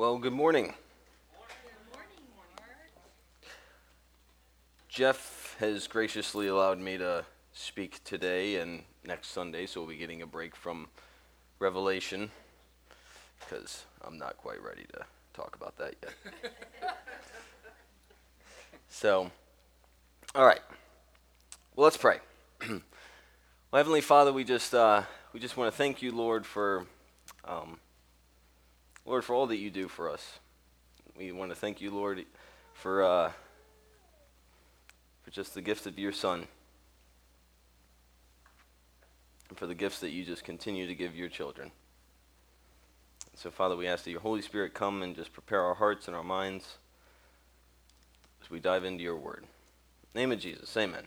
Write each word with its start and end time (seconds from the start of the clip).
Well, 0.00 0.16
good 0.16 0.32
morning. 0.32 0.72
Jeff 4.88 5.56
has 5.58 5.86
graciously 5.86 6.46
allowed 6.46 6.78
me 6.78 6.96
to 6.96 7.26
speak 7.52 8.02
today 8.02 8.56
and 8.56 8.84
next 9.04 9.28
Sunday, 9.28 9.66
so 9.66 9.82
we'll 9.82 9.90
be 9.90 9.98
getting 9.98 10.22
a 10.22 10.26
break 10.26 10.56
from 10.56 10.88
Revelation 11.58 12.30
because 13.40 13.84
I'm 14.00 14.16
not 14.16 14.38
quite 14.38 14.62
ready 14.62 14.86
to 14.90 15.00
talk 15.34 15.54
about 15.54 15.76
that 15.76 15.94
yet. 16.02 16.14
so, 18.88 19.30
all 20.34 20.46
right. 20.46 20.62
Well, 21.76 21.84
let's 21.84 21.98
pray. 21.98 22.20
well, 22.66 22.80
Heavenly 23.74 24.00
Father, 24.00 24.32
we 24.32 24.44
just 24.44 24.74
uh, 24.74 25.02
we 25.34 25.40
just 25.40 25.58
want 25.58 25.70
to 25.70 25.76
thank 25.76 26.00
you, 26.00 26.10
Lord, 26.10 26.46
for 26.46 26.86
um, 27.44 27.76
Lord 29.04 29.24
for 29.24 29.34
all 29.34 29.46
that 29.46 29.56
you 29.56 29.70
do 29.70 29.88
for 29.88 30.10
us. 30.10 30.38
We 31.16 31.32
want 31.32 31.50
to 31.50 31.56
thank 31.56 31.80
you, 31.80 31.90
Lord, 31.90 32.24
for 32.74 33.02
uh, 33.02 33.32
for 35.22 35.30
just 35.30 35.54
the 35.54 35.62
gift 35.62 35.86
of 35.86 35.98
your 35.98 36.12
Son, 36.12 36.46
and 39.48 39.58
for 39.58 39.66
the 39.66 39.74
gifts 39.74 40.00
that 40.00 40.10
you 40.10 40.24
just 40.24 40.44
continue 40.44 40.86
to 40.86 40.94
give 40.94 41.14
your 41.16 41.28
children. 41.28 41.70
So, 43.34 43.50
Father, 43.50 43.76
we 43.76 43.86
ask 43.86 44.04
that 44.04 44.10
your 44.10 44.20
Holy 44.20 44.42
Spirit 44.42 44.74
come 44.74 45.02
and 45.02 45.16
just 45.16 45.32
prepare 45.32 45.62
our 45.62 45.74
hearts 45.74 46.06
and 46.08 46.16
our 46.16 46.22
minds 46.22 46.76
as 48.42 48.50
we 48.50 48.60
dive 48.60 48.84
into 48.84 49.02
your 49.02 49.16
word. 49.16 49.46
name 50.14 50.32
of 50.32 50.38
Jesus, 50.38 50.76
amen. 50.76 51.04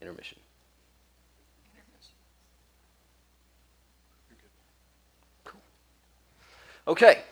Intermission. 0.00 0.39
Okay, 6.88 7.22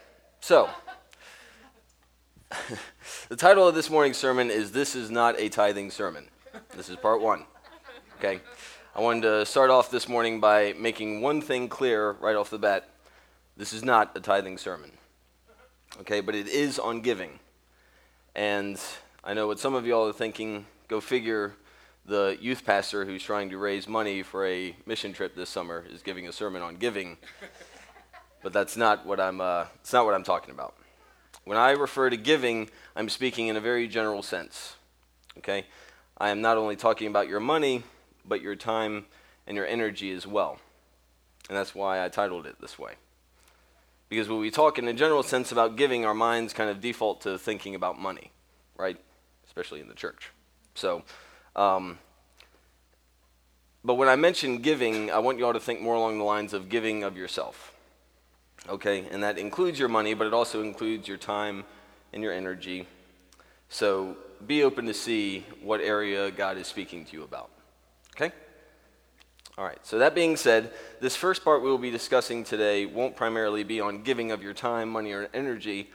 so 0.40 0.68
the 3.30 3.36
title 3.36 3.66
of 3.66 3.74
this 3.74 3.88
morning's 3.88 4.18
sermon 4.18 4.50
is 4.50 4.72
This 4.72 4.94
is 4.94 5.10
Not 5.10 5.40
a 5.40 5.48
Tithing 5.48 5.90
Sermon. 5.90 6.28
This 6.76 6.90
is 6.90 6.96
part 6.96 7.22
one. 7.22 7.46
Okay? 8.18 8.40
I 8.94 9.00
wanted 9.00 9.22
to 9.22 9.46
start 9.46 9.70
off 9.70 9.90
this 9.90 10.06
morning 10.06 10.38
by 10.38 10.74
making 10.78 11.22
one 11.22 11.40
thing 11.40 11.68
clear 11.68 12.12
right 12.20 12.36
off 12.36 12.50
the 12.50 12.58
bat. 12.58 12.90
This 13.56 13.72
is 13.72 13.82
not 13.82 14.14
a 14.14 14.20
tithing 14.20 14.58
sermon. 14.58 14.92
Okay, 16.00 16.20
but 16.20 16.34
it 16.34 16.46
is 16.46 16.78
on 16.78 17.00
giving. 17.00 17.38
And 18.34 18.78
I 19.24 19.32
know 19.32 19.46
what 19.46 19.58
some 19.58 19.74
of 19.74 19.86
y'all 19.86 20.08
are 20.08 20.12
thinking 20.12 20.66
go 20.88 21.00
figure 21.00 21.54
the 22.04 22.36
youth 22.38 22.66
pastor 22.66 23.06
who's 23.06 23.22
trying 23.22 23.48
to 23.48 23.56
raise 23.56 23.88
money 23.88 24.22
for 24.22 24.46
a 24.46 24.76
mission 24.84 25.14
trip 25.14 25.34
this 25.34 25.48
summer 25.48 25.86
is 25.90 26.02
giving 26.02 26.28
a 26.28 26.32
sermon 26.32 26.60
on 26.60 26.76
giving. 26.76 27.16
But 28.42 28.52
that's 28.52 28.76
not 28.76 29.06
what 29.06 29.20
I'm 29.20 29.40
uh, 29.40 29.66
it's 29.80 29.92
not 29.92 30.04
what 30.04 30.14
I'm 30.14 30.24
talking 30.24 30.52
about. 30.52 30.74
When 31.44 31.56
I 31.56 31.70
refer 31.70 32.10
to 32.10 32.16
giving, 32.16 32.68
I'm 32.94 33.08
speaking 33.08 33.48
in 33.48 33.56
a 33.56 33.60
very 33.60 33.88
general 33.88 34.22
sense. 34.22 34.76
Okay? 35.38 35.66
I 36.18 36.30
am 36.30 36.40
not 36.40 36.58
only 36.58 36.76
talking 36.76 37.06
about 37.06 37.28
your 37.28 37.40
money, 37.40 37.84
but 38.24 38.42
your 38.42 38.56
time 38.56 39.06
and 39.46 39.56
your 39.56 39.66
energy 39.66 40.12
as 40.12 40.26
well. 40.26 40.58
And 41.48 41.56
that's 41.56 41.74
why 41.74 42.04
I 42.04 42.08
titled 42.08 42.46
it 42.46 42.60
this 42.60 42.78
way. 42.78 42.94
Because 44.08 44.28
when 44.28 44.40
we 44.40 44.50
talk 44.50 44.78
in 44.78 44.88
a 44.88 44.92
general 44.92 45.22
sense 45.22 45.52
about 45.52 45.76
giving, 45.76 46.04
our 46.04 46.14
minds 46.14 46.52
kind 46.52 46.68
of 46.68 46.80
default 46.80 47.22
to 47.22 47.38
thinking 47.38 47.74
about 47.74 47.98
money, 47.98 48.30
right? 48.76 48.98
Especially 49.46 49.80
in 49.80 49.88
the 49.88 49.94
church. 49.94 50.30
So, 50.74 51.02
um, 51.56 51.98
but 53.84 53.94
when 53.94 54.08
I 54.08 54.16
mention 54.16 54.58
giving, 54.58 55.10
I 55.10 55.18
want 55.18 55.38
you 55.38 55.46
all 55.46 55.52
to 55.52 55.60
think 55.60 55.80
more 55.80 55.94
along 55.94 56.18
the 56.18 56.24
lines 56.24 56.52
of 56.52 56.68
giving 56.68 57.04
of 57.04 57.16
yourself. 57.16 57.72
Okay? 58.68 59.06
And 59.10 59.22
that 59.22 59.38
includes 59.38 59.78
your 59.78 59.88
money, 59.88 60.14
but 60.14 60.26
it 60.26 60.34
also 60.34 60.62
includes 60.62 61.06
your 61.06 61.16
time 61.16 61.64
and 62.12 62.22
your 62.22 62.32
energy. 62.32 62.86
So 63.68 64.16
be 64.46 64.62
open 64.62 64.86
to 64.86 64.94
see 64.94 65.44
what 65.62 65.80
area 65.80 66.30
God 66.30 66.56
is 66.56 66.66
speaking 66.66 67.04
to 67.06 67.12
you 67.12 67.22
about. 67.22 67.50
Okay? 68.16 68.32
All 69.56 69.64
right, 69.64 69.84
so 69.84 69.98
that 69.98 70.14
being 70.14 70.36
said, 70.36 70.72
this 71.00 71.16
first 71.16 71.44
part 71.44 71.62
we 71.62 71.68
will 71.68 71.78
be 71.78 71.90
discussing 71.90 72.44
today 72.44 72.86
won't 72.86 73.16
primarily 73.16 73.64
be 73.64 73.80
on 73.80 74.02
giving 74.02 74.30
of 74.30 74.42
your 74.42 74.54
time, 74.54 74.88
money, 74.88 75.12
or 75.12 75.28
energy, 75.34 75.90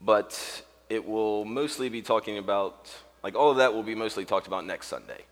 but 0.00 0.62
it 0.88 1.04
will 1.04 1.44
mostly 1.44 1.88
be 1.88 2.00
talking 2.00 2.38
about 2.38 2.88
like 3.22 3.34
all 3.34 3.50
of 3.50 3.56
that 3.56 3.74
will 3.74 3.82
be 3.82 3.94
mostly 3.94 4.24
talked 4.24 4.46
about 4.46 4.64
next 4.64 4.86
Sunday. 4.86 5.24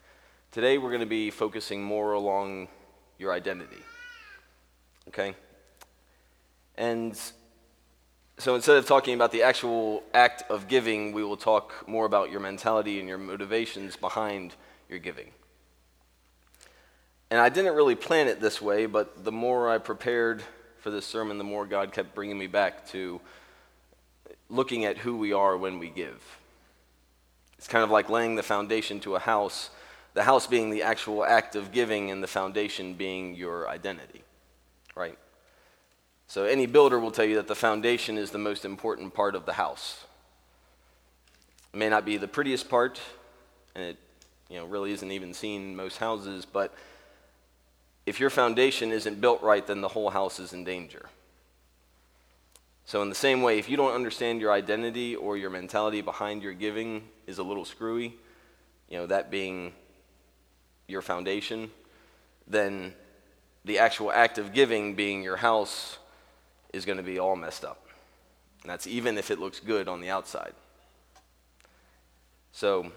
Today 0.50 0.78
we're 0.78 0.90
going 0.90 1.00
to 1.00 1.06
be 1.06 1.30
focusing 1.30 1.82
more 1.82 2.12
along 2.12 2.68
your 3.18 3.32
identity. 3.32 3.82
Okay? 5.08 5.34
And 6.76 7.18
so 8.38 8.54
instead 8.54 8.76
of 8.76 8.86
talking 8.86 9.14
about 9.14 9.32
the 9.32 9.42
actual 9.42 10.02
act 10.12 10.44
of 10.50 10.68
giving, 10.68 11.12
we 11.12 11.24
will 11.24 11.36
talk 11.36 11.88
more 11.88 12.04
about 12.04 12.30
your 12.30 12.40
mentality 12.40 12.98
and 13.00 13.08
your 13.08 13.18
motivations 13.18 13.96
behind 13.96 14.54
your 14.88 14.98
giving. 14.98 15.30
And 17.30 17.40
I 17.40 17.48
didn't 17.48 17.74
really 17.74 17.94
plan 17.94 18.28
it 18.28 18.40
this 18.40 18.60
way, 18.60 18.86
but 18.86 19.24
the 19.24 19.32
more 19.32 19.70
I 19.70 19.78
prepared 19.78 20.42
for 20.78 20.90
this 20.90 21.06
sermon, 21.06 21.38
the 21.38 21.44
more 21.44 21.66
God 21.66 21.92
kept 21.92 22.14
bringing 22.14 22.38
me 22.38 22.46
back 22.46 22.86
to 22.88 23.20
looking 24.48 24.84
at 24.84 24.98
who 24.98 25.16
we 25.16 25.32
are 25.32 25.56
when 25.56 25.78
we 25.78 25.88
give. 25.88 26.22
It's 27.58 27.66
kind 27.66 27.82
of 27.82 27.90
like 27.90 28.08
laying 28.08 28.36
the 28.36 28.42
foundation 28.42 29.00
to 29.00 29.16
a 29.16 29.18
house, 29.18 29.70
the 30.14 30.22
house 30.22 30.46
being 30.46 30.70
the 30.70 30.82
actual 30.82 31.24
act 31.24 31.56
of 31.56 31.72
giving, 31.72 32.10
and 32.10 32.22
the 32.22 32.28
foundation 32.28 32.94
being 32.94 33.34
your 33.34 33.68
identity, 33.68 34.22
right? 34.94 35.18
So 36.28 36.44
any 36.44 36.66
builder 36.66 36.98
will 36.98 37.10
tell 37.10 37.24
you 37.24 37.36
that 37.36 37.48
the 37.48 37.54
foundation 37.54 38.18
is 38.18 38.30
the 38.30 38.38
most 38.38 38.64
important 38.64 39.14
part 39.14 39.34
of 39.34 39.46
the 39.46 39.52
house. 39.52 40.04
It 41.72 41.76
may 41.76 41.88
not 41.88 42.04
be 42.04 42.16
the 42.16 42.28
prettiest 42.28 42.68
part, 42.68 43.00
and 43.74 43.84
it 43.84 43.96
you 44.48 44.58
know, 44.58 44.66
really 44.66 44.92
isn't 44.92 45.10
even 45.10 45.34
seen 45.34 45.62
in 45.62 45.76
most 45.76 45.98
houses, 45.98 46.44
but 46.44 46.74
if 48.06 48.20
your 48.20 48.30
foundation 48.30 48.92
isn't 48.92 49.20
built 49.20 49.42
right, 49.42 49.66
then 49.66 49.80
the 49.80 49.88
whole 49.88 50.10
house 50.10 50.38
is 50.38 50.52
in 50.52 50.64
danger. 50.64 51.06
So, 52.84 53.02
in 53.02 53.08
the 53.08 53.16
same 53.16 53.42
way, 53.42 53.58
if 53.58 53.68
you 53.68 53.76
don't 53.76 53.94
understand 53.94 54.40
your 54.40 54.52
identity 54.52 55.16
or 55.16 55.36
your 55.36 55.50
mentality 55.50 56.02
behind 56.02 56.42
your 56.42 56.52
giving 56.52 57.02
is 57.26 57.38
a 57.38 57.42
little 57.42 57.64
screwy, 57.64 58.14
you 58.88 58.96
know, 58.96 59.06
that 59.06 59.28
being 59.28 59.72
your 60.86 61.02
foundation, 61.02 61.70
then 62.46 62.94
the 63.64 63.80
actual 63.80 64.12
act 64.12 64.38
of 64.38 64.52
giving 64.52 64.94
being 64.94 65.24
your 65.24 65.36
house 65.36 65.98
is 66.76 66.84
going 66.84 66.98
to 66.98 67.04
be 67.04 67.18
all 67.18 67.34
messed 67.34 67.64
up. 67.64 67.86
And 68.62 68.70
that's 68.70 68.86
even 68.86 69.18
if 69.18 69.30
it 69.30 69.38
looks 69.38 69.60
good 69.60 69.88
on 69.88 70.00
the 70.00 70.10
outside. 70.10 70.52
So, 72.52 72.92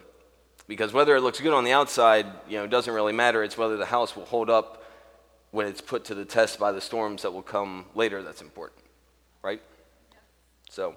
because 0.67 0.93
whether 0.93 1.15
it 1.15 1.21
looks 1.21 1.39
good 1.39 1.53
on 1.53 1.63
the 1.63 1.71
outside, 1.71 2.25
you 2.47 2.57
know, 2.57 2.67
doesn't 2.67 2.93
really 2.93 3.13
matter. 3.13 3.43
It's 3.43 3.57
whether 3.57 3.77
the 3.77 3.85
house 3.85 4.15
will 4.15 4.25
hold 4.25 4.49
up 4.49 4.83
when 5.51 5.65
it's 5.65 5.81
put 5.81 6.05
to 6.05 6.15
the 6.15 6.25
test 6.25 6.59
by 6.59 6.71
the 6.71 6.81
storms 6.81 7.23
that 7.23 7.31
will 7.31 7.41
come 7.41 7.85
later 7.95 8.21
that's 8.21 8.41
important, 8.41 8.83
right? 9.41 9.61
So, 10.69 10.95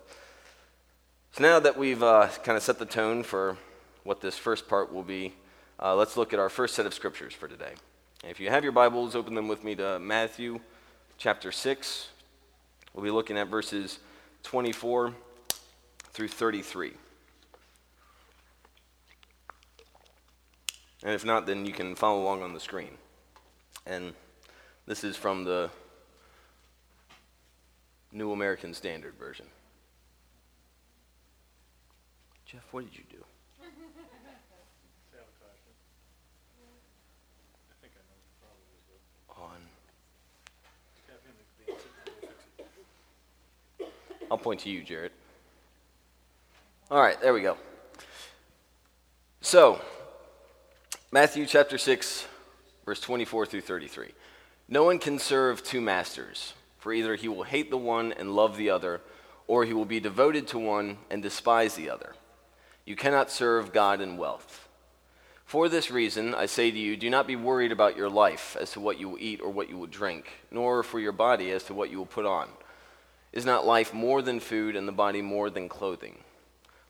so 1.32 1.43
now 1.43 1.59
that 1.59 1.78
we've 1.78 2.03
uh, 2.03 2.28
kind 2.44 2.56
of 2.56 2.62
set 2.62 2.78
the 2.78 2.84
tone 2.84 3.22
for 3.22 3.56
what 4.04 4.20
this 4.20 4.37
first 4.37 4.69
part 4.69 4.93
will 4.93 5.03
be, 5.03 5.32
uh, 5.81 5.97
let's 5.97 6.16
look 6.16 6.34
at 6.34 6.38
our 6.38 6.50
first 6.50 6.75
set 6.75 6.84
of 6.84 6.93
scriptures 6.93 7.32
for 7.32 7.49
today. 7.49 7.72
if 8.25 8.38
you 8.38 8.50
have 8.50 8.62
your 8.62 8.72
Bibles, 8.72 9.16
open 9.16 9.34
them 9.34 9.49
with 9.49 9.64
me 9.64 9.75
to 9.76 9.99
Matthew 9.99 10.60
chapter 11.16 11.50
6. 11.50 12.11
We'll 12.94 13.04
be 13.04 13.10
looking 13.10 13.38
at 13.38 13.48
verses 13.48 13.98
24 14.42 15.14
through 16.12 16.28
33. 16.28 16.92
And 21.04 21.14
if 21.14 21.25
not, 21.25 21.47
then 21.47 21.66
you 21.66 21.72
can 21.72 21.94
follow 21.94 22.22
along 22.22 22.42
on 22.42 22.52
the 22.52 22.60
screen. 22.60 22.91
And 23.86 24.12
this 24.86 25.04
is 25.04 25.16
from 25.16 25.44
the 25.44 25.70
New 28.12 28.32
American 28.32 28.75
Standard 28.75 29.14
Version. 29.19 29.46
Jeff, 32.44 32.62
what 32.70 32.84
did 32.84 32.96
you 32.96 33.05
do? 33.11 33.25
I'll 44.32 44.38
point 44.38 44.61
to 44.61 44.70
you, 44.70 44.82
Jared. 44.82 45.12
All 46.90 46.99
right, 46.99 47.20
there 47.20 47.34
we 47.34 47.43
go. 47.43 47.58
So, 49.43 49.79
Matthew 51.11 51.44
chapter 51.44 51.76
6, 51.76 52.26
verse 52.87 53.00
24 53.00 53.44
through 53.44 53.61
33. 53.61 54.08
No 54.70 54.84
one 54.84 54.99
can 54.99 55.19
serve 55.19 55.62
two 55.62 55.82
masters, 55.82 56.55
for 56.79 56.94
either 56.94 57.14
he 57.14 57.29
will 57.29 57.43
hate 57.43 57.69
the 57.69 57.76
one 57.76 58.11
and 58.11 58.34
love 58.34 58.56
the 58.56 58.70
other, 58.70 59.02
or 59.49 59.67
he 59.67 59.75
will 59.75 59.84
be 59.84 60.00
devoted 60.00 60.46
to 60.46 60.58
one 60.58 60.96
and 61.11 61.23
despise 61.23 61.75
the 61.75 61.90
other. 61.90 62.14
You 62.87 62.96
cannot 62.96 63.31
serve 63.31 63.70
God 63.70 64.00
and 64.00 64.17
wealth. 64.17 64.67
For 65.44 65.69
this 65.69 65.90
reason, 65.90 66.35
I 66.35 66.46
say 66.46 66.70
to 66.70 66.78
you, 66.78 66.96
do 66.96 67.11
not 67.11 67.26
be 67.26 67.37
worried 67.37 67.70
about 67.70 67.99
your 67.99 68.08
life 68.08 68.56
as 68.58 68.70
to 68.70 68.81
what 68.81 68.99
you 68.99 69.11
will 69.11 69.19
eat 69.20 69.43
or 69.43 69.50
what 69.50 69.69
you 69.69 69.76
will 69.76 69.87
drink, 69.87 70.25
nor 70.50 70.82
for 70.82 70.99
your 70.99 71.12
body 71.12 71.50
as 71.50 71.64
to 71.64 71.75
what 71.75 71.90
you 71.90 71.99
will 71.99 72.06
put 72.06 72.25
on. 72.25 72.49
Is 73.32 73.46
not 73.46 73.67
life 73.67 73.94
more 73.94 74.20
than 74.20 74.40
food, 74.40 74.76
and 74.76 74.87
the 74.87 74.93
body 74.93 75.23
more 75.23 75.49
than 75.49 75.69
clothing? 75.69 76.19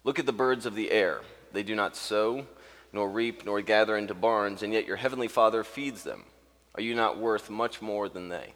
Look 0.04 0.18
at 0.18 0.26
the 0.26 0.32
birds 0.32 0.66
of 0.66 0.74
the 0.74 0.90
air. 0.90 1.20
They 1.52 1.62
do 1.62 1.76
not 1.76 1.96
sow, 1.96 2.46
nor 2.92 3.08
reap, 3.08 3.44
nor 3.44 3.60
gather 3.62 3.96
into 3.96 4.14
barns, 4.14 4.62
and 4.62 4.72
yet 4.72 4.86
your 4.86 4.96
heavenly 4.96 5.28
Father 5.28 5.62
feeds 5.62 6.02
them. 6.02 6.24
Are 6.74 6.82
you 6.82 6.94
not 6.94 7.18
worth 7.18 7.48
much 7.48 7.80
more 7.80 8.08
than 8.08 8.28
they? 8.28 8.54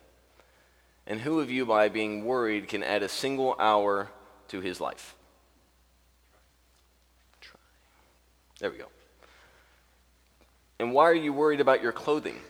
And 1.06 1.20
who 1.20 1.38
of 1.38 1.50
you, 1.50 1.64
by 1.64 1.88
being 1.88 2.24
worried, 2.24 2.66
can 2.66 2.82
add 2.82 3.02
a 3.02 3.08
single 3.08 3.54
hour 3.60 4.10
to 4.48 4.60
his 4.60 4.80
life? 4.80 5.14
There 8.58 8.70
we 8.70 8.78
go. 8.78 8.86
And 10.78 10.92
why 10.92 11.04
are 11.04 11.14
you 11.14 11.32
worried 11.32 11.60
about 11.60 11.82
your 11.82 11.92
clothing? 11.92 12.40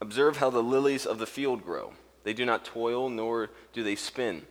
Observe 0.00 0.36
how 0.36 0.50
the 0.50 0.62
lilies 0.62 1.06
of 1.06 1.18
the 1.18 1.26
field 1.26 1.64
grow. 1.64 1.94
They 2.24 2.32
do 2.32 2.44
not 2.44 2.64
toil, 2.64 3.08
nor 3.08 3.50
do 3.72 3.82
they 3.82 3.96
spin. 3.96 4.42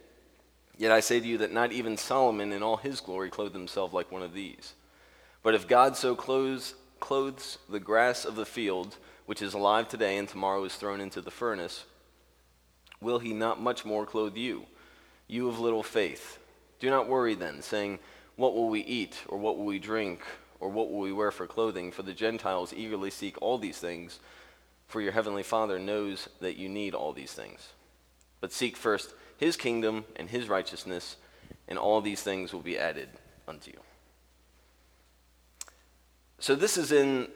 Yet 0.77 0.91
I 0.91 0.99
say 0.99 1.19
to 1.19 1.27
you 1.27 1.37
that 1.39 1.53
not 1.53 1.71
even 1.71 1.97
Solomon 1.97 2.51
in 2.51 2.63
all 2.63 2.77
his 2.77 3.01
glory 3.01 3.29
clothed 3.29 3.55
himself 3.55 3.93
like 3.93 4.11
one 4.11 4.23
of 4.23 4.33
these. 4.33 4.73
But 5.43 5.55
if 5.55 5.67
God 5.67 5.95
so 5.95 6.15
clothes, 6.15 6.75
clothes 6.99 7.57
the 7.69 7.79
grass 7.79 8.25
of 8.25 8.35
the 8.35 8.45
field, 8.45 8.97
which 9.25 9.41
is 9.41 9.53
alive 9.53 9.87
today 9.87 10.17
and 10.17 10.27
tomorrow 10.27 10.63
is 10.63 10.75
thrown 10.75 11.01
into 11.01 11.21
the 11.21 11.31
furnace, 11.31 11.85
will 12.99 13.19
he 13.19 13.33
not 13.33 13.61
much 13.61 13.85
more 13.85 14.05
clothe 14.05 14.35
you, 14.35 14.65
you 15.27 15.47
of 15.47 15.59
little 15.59 15.83
faith? 15.83 16.39
Do 16.79 16.89
not 16.89 17.07
worry 17.07 17.35
then, 17.35 17.61
saying, 17.61 17.99
What 18.35 18.55
will 18.55 18.69
we 18.69 18.81
eat, 18.81 19.23
or 19.27 19.37
what 19.37 19.57
will 19.57 19.65
we 19.65 19.79
drink? 19.79 20.21
or 20.61 20.69
what 20.69 20.89
will 20.89 20.99
we 20.99 21.11
wear 21.11 21.31
for 21.31 21.47
clothing? 21.47 21.91
For 21.91 22.03
the 22.03 22.13
Gentiles 22.13 22.73
eagerly 22.73 23.09
seek 23.09 23.41
all 23.41 23.57
these 23.57 23.79
things, 23.79 24.19
for 24.91 24.99
your 24.99 25.13
heavenly 25.13 25.43
Father 25.43 25.79
knows 25.79 26.27
that 26.41 26.57
you 26.57 26.67
need 26.67 26.93
all 26.93 27.13
these 27.13 27.31
things. 27.31 27.69
But 28.41 28.51
seek 28.51 28.75
first 28.75 29.13
his 29.37 29.55
kingdom 29.55 30.03
and 30.17 30.29
his 30.29 30.49
righteousness, 30.49 31.15
and 31.67 31.79
all 31.79 32.01
these 32.01 32.21
things 32.21 32.53
will 32.53 32.61
be 32.61 32.77
added 32.77 33.09
unto 33.47 33.71
you. 33.71 33.79
So, 36.39 36.55
this 36.55 36.77
is 36.77 36.91
in 36.91 37.29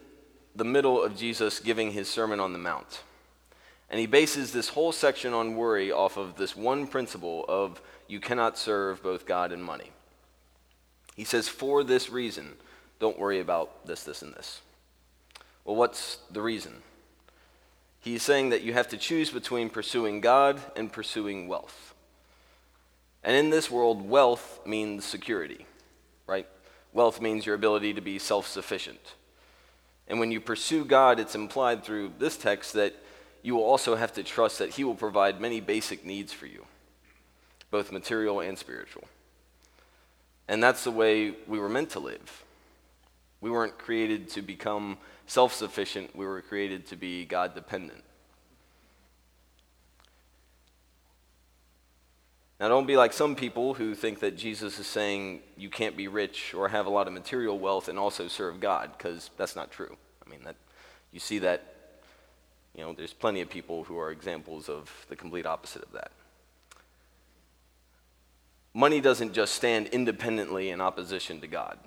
the 0.55 0.65
middle 0.65 1.01
of 1.01 1.15
Jesus 1.15 1.59
giving 1.59 1.91
his 1.91 2.09
Sermon 2.09 2.39
on 2.39 2.53
the 2.53 2.59
Mount. 2.59 3.03
And 3.89 3.99
he 3.99 4.07
bases 4.07 4.51
this 4.51 4.69
whole 4.69 4.91
section 4.91 5.33
on 5.33 5.55
worry 5.55 5.91
off 5.91 6.17
of 6.17 6.35
this 6.35 6.55
one 6.55 6.87
principle 6.87 7.45
of 7.47 7.81
you 8.07 8.19
cannot 8.19 8.57
serve 8.57 9.01
both 9.01 9.25
God 9.25 9.51
and 9.51 9.63
money. 9.63 9.91
He 11.15 11.23
says, 11.23 11.47
For 11.47 11.83
this 11.83 12.09
reason, 12.09 12.53
don't 12.99 13.19
worry 13.19 13.39
about 13.39 13.85
this, 13.85 14.03
this, 14.03 14.21
and 14.21 14.33
this. 14.33 14.61
Well, 15.63 15.75
what's 15.75 16.17
the 16.31 16.41
reason? 16.41 16.81
He's 18.05 18.21
saying 18.21 18.49
that 18.49 18.61
you 18.61 18.73
have 18.73 18.89
to 18.89 18.97
choose 18.97 19.31
between 19.31 19.67
pursuing 19.67 20.21
God 20.21 20.61
and 20.75 20.93
pursuing 20.93 21.47
wealth. 21.47 21.95
And 23.23 23.35
in 23.35 23.49
this 23.49 23.71
world, 23.71 24.07
wealth 24.07 24.59
means 24.63 25.03
security, 25.03 25.65
right? 26.27 26.45
Wealth 26.93 27.19
means 27.19 27.47
your 27.47 27.55
ability 27.55 27.95
to 27.95 28.01
be 28.01 28.19
self 28.19 28.45
sufficient. 28.45 28.99
And 30.07 30.19
when 30.19 30.29
you 30.29 30.39
pursue 30.39 30.85
God, 30.85 31.19
it's 31.19 31.33
implied 31.33 31.83
through 31.83 32.11
this 32.19 32.37
text 32.37 32.73
that 32.73 32.93
you 33.41 33.55
will 33.55 33.63
also 33.63 33.95
have 33.95 34.13
to 34.13 34.23
trust 34.23 34.59
that 34.59 34.69
He 34.69 34.83
will 34.83 34.93
provide 34.93 35.41
many 35.41 35.59
basic 35.59 36.05
needs 36.05 36.31
for 36.31 36.45
you, 36.45 36.63
both 37.71 37.91
material 37.91 38.39
and 38.39 38.55
spiritual. 38.55 39.05
And 40.47 40.61
that's 40.61 40.83
the 40.83 40.91
way 40.91 41.33
we 41.47 41.57
were 41.57 41.69
meant 41.69 41.89
to 41.91 41.99
live. 41.99 42.43
We 43.41 43.49
weren't 43.49 43.79
created 43.79 44.29
to 44.29 44.43
become 44.43 44.99
self 45.27 45.53
sufficient, 45.53 46.15
we 46.15 46.25
were 46.25 46.41
created 46.41 46.85
to 46.87 46.95
be 46.95 47.25
God 47.25 47.55
dependent. 47.55 48.03
Now, 52.59 52.69
don't 52.69 52.87
be 52.87 52.95
like 52.95 53.11
some 53.11 53.35
people 53.35 53.73
who 53.73 53.95
think 53.95 54.21
that 54.21 54.37
Jesus 54.37 54.79
is 54.79 54.87
saying 54.87 55.41
you 55.57 55.69
can't 55.69 55.97
be 55.97 56.07
rich 56.07 56.53
or 56.53 56.69
have 56.69 56.85
a 56.85 56.89
lot 56.89 57.05
of 57.07 57.13
material 57.13 57.59
wealth 57.59 57.89
and 57.89 57.99
also 57.99 58.29
serve 58.29 58.61
God, 58.61 58.91
because 58.97 59.29
that's 59.35 59.57
not 59.57 59.71
true. 59.71 59.97
I 60.25 60.29
mean, 60.29 60.39
that, 60.45 60.55
you 61.11 61.19
see 61.19 61.39
that, 61.39 61.75
you 62.73 62.81
know, 62.81 62.93
there's 62.93 63.11
plenty 63.11 63.41
of 63.41 63.49
people 63.49 63.83
who 63.83 63.99
are 63.99 64.09
examples 64.09 64.69
of 64.69 65.05
the 65.09 65.17
complete 65.17 65.45
opposite 65.45 65.83
of 65.83 65.91
that. 65.91 66.11
Money 68.73 69.01
doesn't 69.01 69.33
just 69.33 69.53
stand 69.53 69.87
independently 69.87 70.69
in 70.69 70.79
opposition 70.79 71.41
to 71.41 71.47
God. 71.47 71.77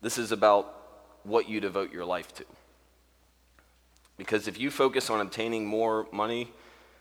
This 0.00 0.18
is 0.18 0.30
about 0.30 0.81
what 1.24 1.48
you 1.48 1.60
devote 1.60 1.92
your 1.92 2.04
life 2.04 2.32
to. 2.34 2.44
Because 4.16 4.46
if 4.46 4.58
you 4.58 4.70
focus 4.70 5.10
on 5.10 5.20
obtaining 5.20 5.66
more 5.66 6.06
money, 6.12 6.52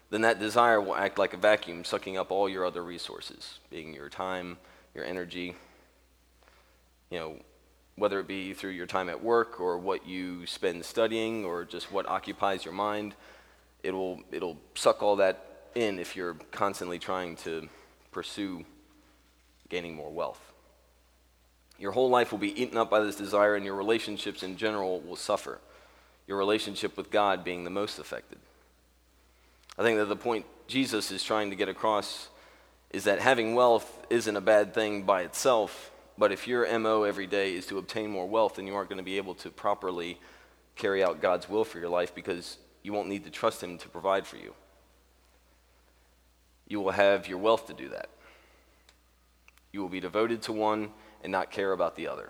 then 0.10 0.22
that 0.22 0.40
desire 0.40 0.82
will 0.82 0.96
act 0.96 1.18
like 1.18 1.34
a 1.34 1.38
vacuum, 1.38 1.84
sucking 1.84 2.18
up 2.18 2.32
all 2.32 2.50
your 2.50 2.66
other 2.66 2.84
resources, 2.84 3.60
being 3.70 3.94
your 3.94 4.10
time, 4.10 4.58
your 4.94 5.06
energy, 5.06 5.56
you 7.10 7.20
know, 7.20 7.36
whether 7.96 8.20
it 8.20 8.28
be 8.28 8.54
through 8.54 8.72
your 8.72 8.88
time 8.88 9.10
at 9.10 9.24
work 9.24 9.60
or 9.60 9.78
what 9.78 10.08
you 10.08 10.46
spend 10.46 10.84
studying 10.84 11.46
or 11.46 11.66
just 11.66 11.92
what 11.92 12.08
occupies 12.08 12.66
your 12.66 12.74
mind, 12.74 13.14
it'll, 13.84 14.22
it'll 14.32 14.58
suck 14.76 15.04
all 15.04 15.18
that 15.18 15.68
in 15.76 16.00
if 16.00 16.16
you're 16.16 16.36
constantly 16.52 17.00
trying 17.00 17.36
to 17.36 17.68
pursue 18.12 18.66
gaining 19.70 19.96
more 19.96 20.10
wealth. 20.10 20.51
Your 21.82 21.92
whole 21.94 22.12
life 22.12 22.32
will 22.32 22.38
be 22.38 22.62
eaten 22.62 22.78
up 22.78 22.92
by 22.92 23.00
this 23.00 23.16
desire, 23.16 23.56
and 23.56 23.66
your 23.66 23.74
relationships 23.74 24.44
in 24.44 24.56
general 24.56 25.02
will 25.02 25.16
suffer. 25.16 25.60
Your 26.28 26.38
relationship 26.38 26.96
with 26.96 27.10
God 27.10 27.44
being 27.44 27.64
the 27.64 27.72
most 27.72 27.98
affected. 27.98 28.38
I 29.80 29.82
think 29.82 29.98
that 29.98 30.06
the 30.06 30.16
point 30.16 30.46
Jesus 30.68 31.12
is 31.12 31.24
trying 31.24 31.50
to 31.50 31.56
get 31.56 31.70
across 31.70 32.30
is 32.92 33.06
that 33.06 33.20
having 33.20 33.56
wealth 33.56 34.06
isn't 34.12 34.36
a 34.36 34.42
bad 34.42 34.76
thing 34.76 35.02
by 35.04 35.24
itself, 35.24 35.90
but 36.20 36.32
if 36.32 36.48
your 36.48 36.78
MO 36.78 37.02
every 37.02 37.26
day 37.26 37.56
is 37.56 37.66
to 37.66 37.80
obtain 37.80 38.12
more 38.12 38.28
wealth, 38.28 38.56
then 38.56 38.68
you 38.68 38.76
aren't 38.76 38.90
going 38.90 38.98
to 38.98 39.04
be 39.04 39.18
able 39.18 39.34
to 39.36 39.50
properly 39.50 40.20
carry 40.76 41.04
out 41.04 41.20
God's 41.20 41.50
will 41.50 41.66
for 41.66 41.80
your 41.80 41.90
life 41.90 42.14
because 42.14 42.60
you 42.84 42.94
won't 42.94 43.10
need 43.10 43.24
to 43.24 43.32
trust 43.32 43.64
Him 43.64 43.80
to 43.80 43.90
provide 43.90 44.28
for 44.28 44.38
you. 44.38 44.54
You 46.68 46.80
will 46.80 46.92
have 46.92 47.28
your 47.28 47.40
wealth 47.40 47.66
to 47.68 47.74
do 47.74 47.90
that. 47.90 48.10
You 49.72 49.82
will 49.82 49.90
be 49.90 50.00
devoted 50.00 50.44
to 50.44 50.54
one 50.54 50.92
and 51.24 51.32
not 51.32 51.52
care 51.52 51.72
about 51.72 51.96
the 51.96 52.08
other. 52.08 52.30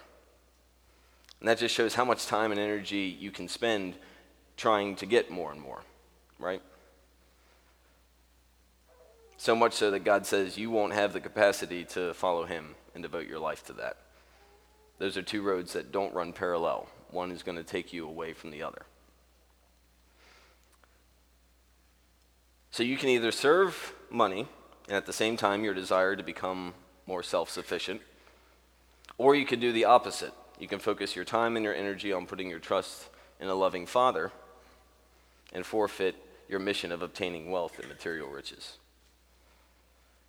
And 1.39 1.49
that 1.49 1.57
just 1.57 1.73
shows 1.73 1.95
how 1.95 2.05
much 2.05 2.27
time 2.27 2.51
and 2.51 2.59
energy 2.59 3.15
you 3.19 3.31
can 3.31 3.47
spend 3.47 3.95
trying 4.57 4.95
to 4.97 5.05
get 5.05 5.31
more 5.31 5.51
and 5.51 5.59
more, 5.59 5.81
right? 6.39 6.61
So 9.37 9.55
much 9.55 9.73
so 9.73 9.89
that 9.91 10.03
God 10.03 10.27
says 10.27 10.57
you 10.57 10.69
won't 10.69 10.93
have 10.93 11.13
the 11.13 11.19
capacity 11.19 11.83
to 11.85 12.13
follow 12.13 12.45
Him 12.45 12.75
and 12.93 13.01
devote 13.01 13.27
your 13.27 13.39
life 13.39 13.65
to 13.65 13.73
that. 13.73 13.97
Those 14.99 15.17
are 15.17 15.23
two 15.23 15.41
roads 15.41 15.73
that 15.73 15.91
don't 15.91 16.13
run 16.13 16.31
parallel. 16.31 16.87
One 17.09 17.31
is 17.31 17.41
going 17.41 17.57
to 17.57 17.63
take 17.63 17.91
you 17.91 18.07
away 18.07 18.33
from 18.33 18.51
the 18.51 18.61
other. 18.61 18.83
So 22.69 22.83
you 22.83 22.97
can 22.97 23.09
either 23.09 23.31
serve 23.31 23.95
money 24.11 24.47
and 24.87 24.95
at 24.95 25.05
the 25.05 25.13
same 25.13 25.37
time 25.37 25.63
your 25.63 25.73
desire 25.73 26.15
to 26.15 26.23
become 26.23 26.73
more 27.07 27.23
self 27.23 27.49
sufficient, 27.49 28.01
or 29.17 29.35
you 29.35 29.45
can 29.45 29.59
do 29.59 29.71
the 29.71 29.85
opposite. 29.85 30.33
You 30.59 30.67
can 30.67 30.79
focus 30.79 31.15
your 31.15 31.25
time 31.25 31.55
and 31.55 31.63
your 31.65 31.73
energy 31.73 32.13
on 32.13 32.25
putting 32.25 32.49
your 32.49 32.59
trust 32.59 33.09
in 33.39 33.47
a 33.47 33.55
loving 33.55 33.85
Father 33.85 34.31
and 35.53 35.65
forfeit 35.65 36.15
your 36.47 36.59
mission 36.59 36.91
of 36.91 37.01
obtaining 37.01 37.49
wealth 37.49 37.79
and 37.79 37.87
material 37.87 38.29
riches. 38.29 38.77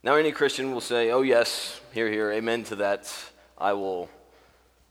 Now, 0.02 0.14
any 0.14 0.32
Christian 0.32 0.72
will 0.72 0.80
say, 0.80 1.10
Oh, 1.10 1.22
yes, 1.22 1.80
here, 1.92 2.10
here, 2.10 2.32
amen 2.32 2.64
to 2.64 2.76
that. 2.76 3.14
I 3.58 3.74
will 3.74 4.08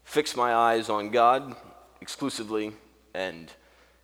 fix 0.04 0.36
my 0.36 0.54
eyes 0.54 0.90
on 0.90 1.10
God 1.10 1.56
exclusively 2.02 2.74
and 3.14 3.52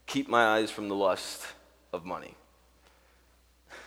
keep 0.06 0.27
my 0.27 0.58
eyes 0.58 0.70
from 0.72 0.89
the 0.89 0.96
lust 0.96 1.46
of 1.94 2.03
money. 2.03 2.36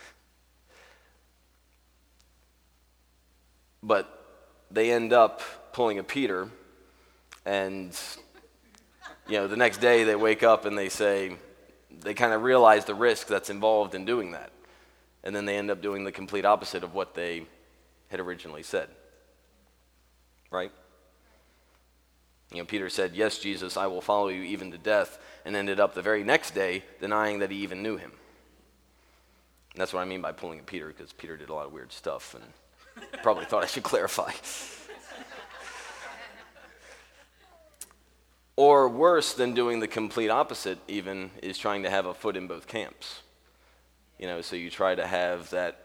but 3.83 4.17
they 4.71 4.91
end 4.91 5.13
up 5.13 5.41
pulling 5.73 5.99
a 5.99 6.03
Peter, 6.03 6.49
and 7.45 7.97
you 9.27 9.37
know, 9.37 9.47
the 9.47 9.57
next 9.57 9.77
day 9.77 10.03
they 10.03 10.15
wake 10.15 10.43
up 10.43 10.65
and 10.65 10.77
they 10.77 10.89
say, 10.89 11.37
they 12.01 12.13
kind 12.13 12.33
of 12.33 12.43
realize 12.43 12.85
the 12.85 12.95
risk 12.95 13.27
that's 13.27 13.49
involved 13.49 13.95
in 13.95 14.05
doing 14.05 14.31
that. 14.31 14.51
And 15.23 15.35
then 15.35 15.45
they 15.45 15.57
end 15.57 15.69
up 15.69 15.81
doing 15.81 16.03
the 16.03 16.11
complete 16.11 16.45
opposite 16.45 16.83
of 16.83 16.93
what 16.93 17.13
they 17.13 17.45
had 18.09 18.19
originally 18.19 18.63
said. 18.63 18.89
Right? 20.49 20.71
You 22.51 22.57
know, 22.57 22.65
Peter 22.65 22.89
said, 22.89 23.15
Yes, 23.15 23.39
Jesus, 23.39 23.77
I 23.77 23.87
will 23.87 24.01
follow 24.01 24.27
you 24.27 24.41
even 24.43 24.71
to 24.71 24.77
death, 24.77 25.19
and 25.45 25.55
ended 25.55 25.79
up 25.79 25.93
the 25.93 26.01
very 26.01 26.23
next 26.23 26.51
day 26.51 26.83
denying 26.99 27.39
that 27.39 27.51
he 27.51 27.57
even 27.57 27.81
knew 27.81 27.97
him. 27.97 28.11
And 29.71 29.79
that's 29.79 29.93
what 29.93 30.01
I 30.01 30.05
mean 30.05 30.21
by 30.21 30.33
pulling 30.33 30.59
a 30.59 30.63
Peter, 30.63 30.87
because 30.87 31.13
Peter 31.13 31.37
did 31.37 31.49
a 31.49 31.53
lot 31.53 31.65
of 31.65 31.71
weird 31.71 31.93
stuff, 31.93 32.35
and 32.35 33.13
probably 33.23 33.45
thought 33.45 33.63
I 33.63 33.67
should 33.67 33.83
clarify. 33.93 34.31
Or 38.55 38.89
worse 38.89 39.33
than 39.33 39.53
doing 39.53 39.79
the 39.79 39.87
complete 39.87 40.29
opposite, 40.29 40.79
even, 40.87 41.31
is 41.41 41.57
trying 41.57 41.83
to 41.83 41.89
have 41.89 42.05
a 42.05 42.13
foot 42.13 42.35
in 42.35 42.47
both 42.47 42.67
camps. 42.67 43.21
You 44.19 44.27
know, 44.27 44.41
so 44.41 44.55
you 44.55 44.69
try 44.69 44.93
to 44.93 45.07
have 45.07 45.49
that 45.51 45.79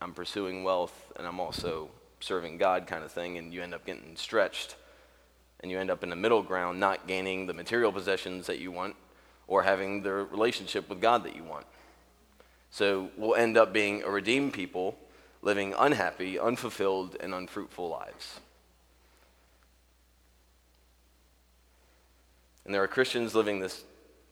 I'm 0.00 0.12
pursuing 0.12 0.64
wealth 0.64 1.12
and 1.16 1.26
I'm 1.26 1.40
also 1.40 1.90
serving 2.20 2.58
God 2.58 2.86
kind 2.86 3.04
of 3.04 3.12
thing, 3.12 3.38
and 3.38 3.52
you 3.52 3.62
end 3.62 3.74
up 3.74 3.86
getting 3.86 4.16
stretched. 4.16 4.76
And 5.60 5.70
you 5.70 5.78
end 5.78 5.90
up 5.90 6.02
in 6.02 6.10
the 6.10 6.16
middle 6.16 6.42
ground, 6.42 6.78
not 6.78 7.06
gaining 7.06 7.46
the 7.46 7.54
material 7.54 7.92
possessions 7.92 8.46
that 8.46 8.58
you 8.58 8.70
want 8.70 8.94
or 9.48 9.62
having 9.62 10.02
the 10.02 10.12
relationship 10.12 10.88
with 10.88 11.00
God 11.00 11.24
that 11.24 11.34
you 11.34 11.42
want. 11.42 11.66
So 12.70 13.10
we'll 13.16 13.34
end 13.34 13.56
up 13.56 13.72
being 13.72 14.02
a 14.02 14.10
redeemed 14.10 14.52
people 14.52 14.96
living 15.42 15.74
unhappy, 15.76 16.38
unfulfilled, 16.38 17.16
and 17.20 17.34
unfruitful 17.34 17.88
lives. 17.88 18.40
And 22.68 22.74
there 22.74 22.82
are 22.82 22.86
Christians 22.86 23.34
living 23.34 23.60
this 23.60 23.82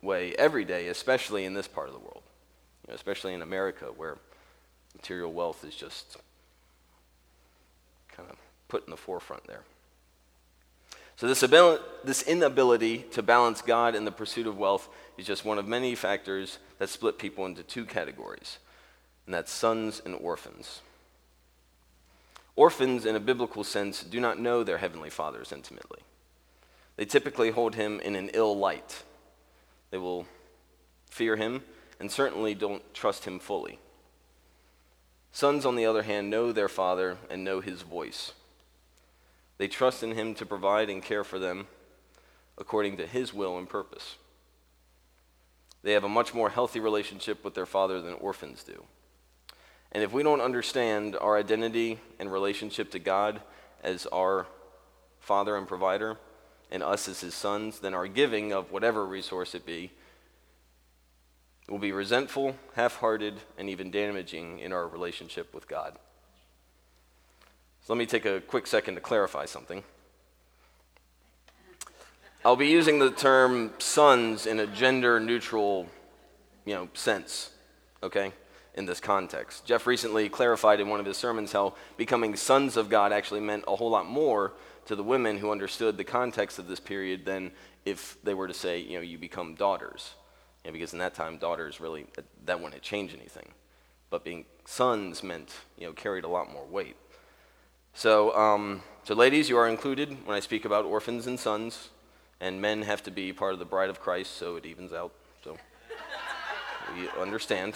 way 0.02 0.34
every 0.34 0.66
day, 0.66 0.88
especially 0.88 1.46
in 1.46 1.54
this 1.54 1.66
part 1.66 1.88
of 1.88 1.94
the 1.94 2.00
world, 2.00 2.20
you 2.82 2.90
know, 2.90 2.94
especially 2.94 3.32
in 3.32 3.40
America, 3.40 3.86
where 3.86 4.18
material 4.94 5.32
wealth 5.32 5.64
is 5.64 5.74
just 5.74 6.18
kind 8.14 8.28
of 8.28 8.36
put 8.68 8.84
in 8.84 8.90
the 8.90 8.96
forefront 8.98 9.46
there. 9.46 9.62
So, 11.16 11.26
this, 11.26 11.42
ability, 11.42 11.82
this 12.04 12.24
inability 12.24 13.06
to 13.12 13.22
balance 13.22 13.62
God 13.62 13.94
and 13.94 14.06
the 14.06 14.12
pursuit 14.12 14.46
of 14.46 14.58
wealth 14.58 14.86
is 15.16 15.24
just 15.24 15.46
one 15.46 15.56
of 15.56 15.66
many 15.66 15.94
factors 15.94 16.58
that 16.78 16.90
split 16.90 17.18
people 17.18 17.46
into 17.46 17.62
two 17.62 17.86
categories, 17.86 18.58
and 19.24 19.34
that's 19.34 19.50
sons 19.50 20.02
and 20.04 20.14
orphans. 20.14 20.82
Orphans, 22.54 23.06
in 23.06 23.16
a 23.16 23.20
biblical 23.20 23.64
sense, 23.64 24.02
do 24.02 24.20
not 24.20 24.38
know 24.38 24.62
their 24.62 24.76
heavenly 24.76 25.08
fathers 25.08 25.52
intimately. 25.52 26.00
They 26.96 27.04
typically 27.04 27.50
hold 27.50 27.74
him 27.74 28.00
in 28.00 28.16
an 28.16 28.30
ill 28.32 28.56
light. 28.56 29.02
They 29.90 29.98
will 29.98 30.26
fear 31.10 31.36
him 31.36 31.62
and 32.00 32.10
certainly 32.10 32.54
don't 32.54 32.82
trust 32.94 33.24
him 33.24 33.38
fully. 33.38 33.78
Sons, 35.32 35.66
on 35.66 35.76
the 35.76 35.86
other 35.86 36.02
hand, 36.02 36.30
know 36.30 36.52
their 36.52 36.68
father 36.68 37.18
and 37.30 37.44
know 37.44 37.60
his 37.60 37.82
voice. 37.82 38.32
They 39.58 39.68
trust 39.68 40.02
in 40.02 40.12
him 40.12 40.34
to 40.34 40.46
provide 40.46 40.90
and 40.90 41.02
care 41.02 41.24
for 41.24 41.38
them 41.38 41.66
according 42.58 42.96
to 42.96 43.06
his 43.06 43.34
will 43.34 43.58
and 43.58 43.68
purpose. 43.68 44.16
They 45.82 45.92
have 45.92 46.04
a 46.04 46.08
much 46.08 46.34
more 46.34 46.50
healthy 46.50 46.80
relationship 46.80 47.44
with 47.44 47.54
their 47.54 47.66
father 47.66 48.00
than 48.00 48.14
orphans 48.14 48.62
do. 48.62 48.84
And 49.92 50.02
if 50.02 50.12
we 50.12 50.22
don't 50.22 50.40
understand 50.40 51.16
our 51.16 51.38
identity 51.38 52.00
and 52.18 52.32
relationship 52.32 52.90
to 52.92 52.98
God 52.98 53.40
as 53.82 54.06
our 54.06 54.46
father 55.20 55.56
and 55.56 55.68
provider, 55.68 56.16
and 56.70 56.82
us 56.82 57.08
as 57.08 57.20
his 57.20 57.34
sons, 57.34 57.80
then 57.80 57.94
our 57.94 58.06
giving 58.08 58.52
of 58.52 58.72
whatever 58.72 59.06
resource 59.06 59.54
it 59.54 59.64
be 59.64 59.92
will 61.68 61.78
be 61.78 61.92
resentful, 61.92 62.56
half 62.74 62.96
hearted, 62.96 63.34
and 63.58 63.68
even 63.68 63.90
damaging 63.90 64.58
in 64.58 64.72
our 64.72 64.86
relationship 64.86 65.52
with 65.54 65.68
God. 65.68 65.98
So 67.84 67.92
let 67.92 67.98
me 67.98 68.06
take 68.06 68.24
a 68.24 68.40
quick 68.40 68.66
second 68.66 68.94
to 68.96 69.00
clarify 69.00 69.46
something. 69.46 69.82
I'll 72.44 72.56
be 72.56 72.68
using 72.68 72.98
the 72.98 73.10
term 73.10 73.72
sons 73.78 74.46
in 74.46 74.60
a 74.60 74.66
gender 74.66 75.18
neutral 75.18 75.88
you 76.66 76.74
know, 76.74 76.88
sense, 76.94 77.50
okay, 78.02 78.32
in 78.74 78.84
this 78.84 79.00
context. 79.00 79.64
Jeff 79.64 79.86
recently 79.86 80.28
clarified 80.28 80.80
in 80.80 80.88
one 80.88 81.00
of 81.00 81.06
his 81.06 81.16
sermons 81.16 81.52
how 81.52 81.74
becoming 81.96 82.36
sons 82.36 82.76
of 82.76 82.90
God 82.90 83.12
actually 83.12 83.40
meant 83.40 83.64
a 83.66 83.76
whole 83.76 83.88
lot 83.90 84.06
more 84.06 84.52
to 84.86 84.96
the 84.96 85.02
women 85.02 85.38
who 85.38 85.50
understood 85.50 85.96
the 85.96 86.04
context 86.04 86.58
of 86.58 86.68
this 86.68 86.80
period 86.80 87.24
than 87.24 87.50
if 87.84 88.16
they 88.22 88.34
were 88.34 88.48
to 88.48 88.54
say, 88.54 88.78
you 88.78 88.96
know, 88.96 89.02
you 89.02 89.18
become 89.18 89.54
daughters. 89.54 90.14
You 90.64 90.70
know, 90.70 90.72
because 90.72 90.92
in 90.92 90.98
that 91.00 91.14
time, 91.14 91.38
daughters 91.38 91.80
really, 91.80 92.06
that 92.44 92.60
wouldn't 92.60 92.82
change 92.82 93.14
anything. 93.14 93.48
But 94.10 94.24
being 94.24 94.44
sons 94.64 95.22
meant, 95.22 95.52
you 95.76 95.86
know, 95.86 95.92
carried 95.92 96.24
a 96.24 96.28
lot 96.28 96.52
more 96.52 96.64
weight. 96.64 96.96
So, 97.94 98.36
um, 98.36 98.82
so 99.04 99.14
ladies, 99.14 99.48
you 99.48 99.56
are 99.56 99.68
included 99.68 100.26
when 100.26 100.36
I 100.36 100.40
speak 100.40 100.64
about 100.64 100.84
orphans 100.84 101.26
and 101.26 101.38
sons, 101.38 101.90
and 102.40 102.60
men 102.60 102.82
have 102.82 103.02
to 103.04 103.10
be 103.10 103.32
part 103.32 103.52
of 103.52 103.58
the 103.58 103.64
bride 103.64 103.90
of 103.90 104.00
Christ, 104.00 104.36
so 104.36 104.56
it 104.56 104.66
evens 104.66 104.92
out. 104.92 105.12
So 105.42 105.56
we 106.94 107.08
understand. 107.20 107.74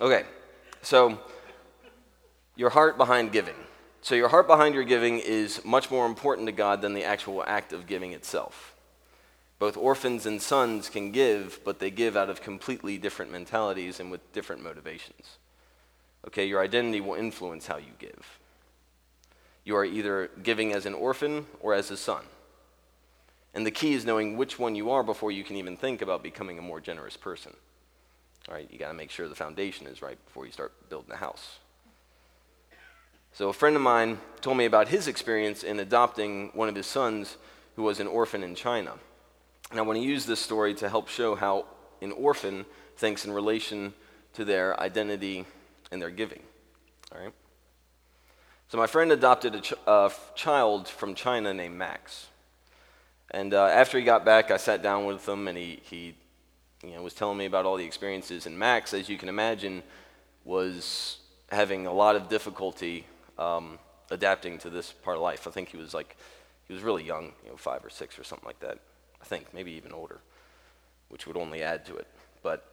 Okay, 0.00 0.24
so 0.82 1.18
your 2.56 2.70
heart 2.70 2.96
behind 2.96 3.32
giving. 3.32 3.54
So, 4.00 4.14
your 4.14 4.28
heart 4.28 4.46
behind 4.46 4.74
your 4.74 4.84
giving 4.84 5.18
is 5.18 5.64
much 5.64 5.90
more 5.90 6.06
important 6.06 6.46
to 6.46 6.52
God 6.52 6.82
than 6.82 6.94
the 6.94 7.04
actual 7.04 7.42
act 7.44 7.72
of 7.72 7.86
giving 7.86 8.12
itself. 8.12 8.74
Both 9.58 9.76
orphans 9.76 10.24
and 10.24 10.40
sons 10.40 10.88
can 10.88 11.10
give, 11.10 11.60
but 11.64 11.80
they 11.80 11.90
give 11.90 12.16
out 12.16 12.30
of 12.30 12.40
completely 12.40 12.96
different 12.96 13.32
mentalities 13.32 13.98
and 13.98 14.10
with 14.10 14.32
different 14.32 14.62
motivations. 14.62 15.38
Okay, 16.26 16.46
your 16.46 16.62
identity 16.62 17.00
will 17.00 17.14
influence 17.14 17.66
how 17.66 17.76
you 17.76 17.92
give. 17.98 18.38
You 19.64 19.76
are 19.76 19.84
either 19.84 20.30
giving 20.42 20.72
as 20.72 20.86
an 20.86 20.94
orphan 20.94 21.46
or 21.60 21.74
as 21.74 21.90
a 21.90 21.96
son. 21.96 22.22
And 23.52 23.66
the 23.66 23.70
key 23.70 23.94
is 23.94 24.04
knowing 24.04 24.36
which 24.36 24.58
one 24.58 24.74
you 24.74 24.90
are 24.90 25.02
before 25.02 25.32
you 25.32 25.42
can 25.42 25.56
even 25.56 25.76
think 25.76 26.02
about 26.02 26.22
becoming 26.22 26.58
a 26.58 26.62
more 26.62 26.80
generous 26.80 27.16
person. 27.16 27.54
All 28.48 28.54
right, 28.54 28.68
you 28.70 28.78
got 28.78 28.88
to 28.88 28.94
make 28.94 29.10
sure 29.10 29.28
the 29.28 29.34
foundation 29.34 29.86
is 29.86 30.00
right 30.00 30.18
before 30.26 30.46
you 30.46 30.52
start 30.52 30.72
building 30.88 31.12
a 31.12 31.16
house. 31.16 31.58
So, 33.32 33.48
a 33.48 33.52
friend 33.52 33.76
of 33.76 33.82
mine 33.82 34.18
told 34.40 34.56
me 34.56 34.64
about 34.64 34.88
his 34.88 35.06
experience 35.06 35.62
in 35.62 35.78
adopting 35.80 36.50
one 36.54 36.68
of 36.68 36.74
his 36.74 36.86
sons 36.86 37.36
who 37.76 37.82
was 37.82 38.00
an 38.00 38.06
orphan 38.06 38.42
in 38.42 38.54
China. 38.54 38.94
And 39.70 39.78
I 39.78 39.82
want 39.82 39.98
to 39.98 40.04
use 40.04 40.26
this 40.26 40.40
story 40.40 40.74
to 40.74 40.88
help 40.88 41.08
show 41.08 41.34
how 41.34 41.66
an 42.00 42.12
orphan 42.12 42.66
thinks 42.96 43.24
in 43.24 43.32
relation 43.32 43.94
to 44.34 44.44
their 44.44 44.78
identity 44.80 45.44
and 45.92 46.02
their 46.02 46.10
giving. 46.10 46.42
All 47.14 47.20
right? 47.20 47.32
So, 48.68 48.78
my 48.78 48.86
friend 48.86 49.12
adopted 49.12 49.54
a 49.54 49.60
ch- 49.60 49.74
child 50.34 50.88
from 50.88 51.14
China 51.14 51.54
named 51.54 51.76
Max. 51.76 52.26
And 53.30 53.52
uh, 53.52 53.66
after 53.66 53.98
he 53.98 54.04
got 54.04 54.24
back, 54.24 54.50
I 54.50 54.56
sat 54.56 54.82
down 54.82 55.04
with 55.04 55.28
him 55.28 55.48
and 55.48 55.56
he, 55.56 55.80
he 55.84 56.14
you 56.82 56.94
know, 56.94 57.02
was 57.02 57.14
telling 57.14 57.36
me 57.36 57.46
about 57.46 57.66
all 57.66 57.76
the 57.76 57.84
experiences. 57.84 58.46
And 58.46 58.58
Max, 58.58 58.94
as 58.94 59.08
you 59.08 59.18
can 59.18 59.28
imagine, 59.28 59.82
was 60.44 61.18
having 61.50 61.86
a 61.86 61.92
lot 61.92 62.16
of 62.16 62.28
difficulty 62.28 63.06
um, 63.38 63.78
adapting 64.10 64.58
to 64.58 64.70
this 64.70 64.92
part 64.92 65.16
of 65.16 65.22
life. 65.22 65.46
I 65.46 65.50
think 65.50 65.68
he 65.68 65.76
was 65.76 65.94
like, 65.94 66.16
he 66.66 66.74
was 66.74 66.82
really 66.82 67.04
young, 67.04 67.32
you 67.44 67.50
know, 67.50 67.56
five 67.56 67.84
or 67.84 67.90
six 67.90 68.18
or 68.18 68.24
something 68.24 68.46
like 68.46 68.60
that. 68.60 68.78
I 69.20 69.24
think, 69.24 69.52
maybe 69.52 69.72
even 69.72 69.92
older, 69.92 70.20
which 71.08 71.26
would 71.26 71.36
only 71.36 71.62
add 71.62 71.84
to 71.86 71.96
it. 71.96 72.06
But, 72.42 72.64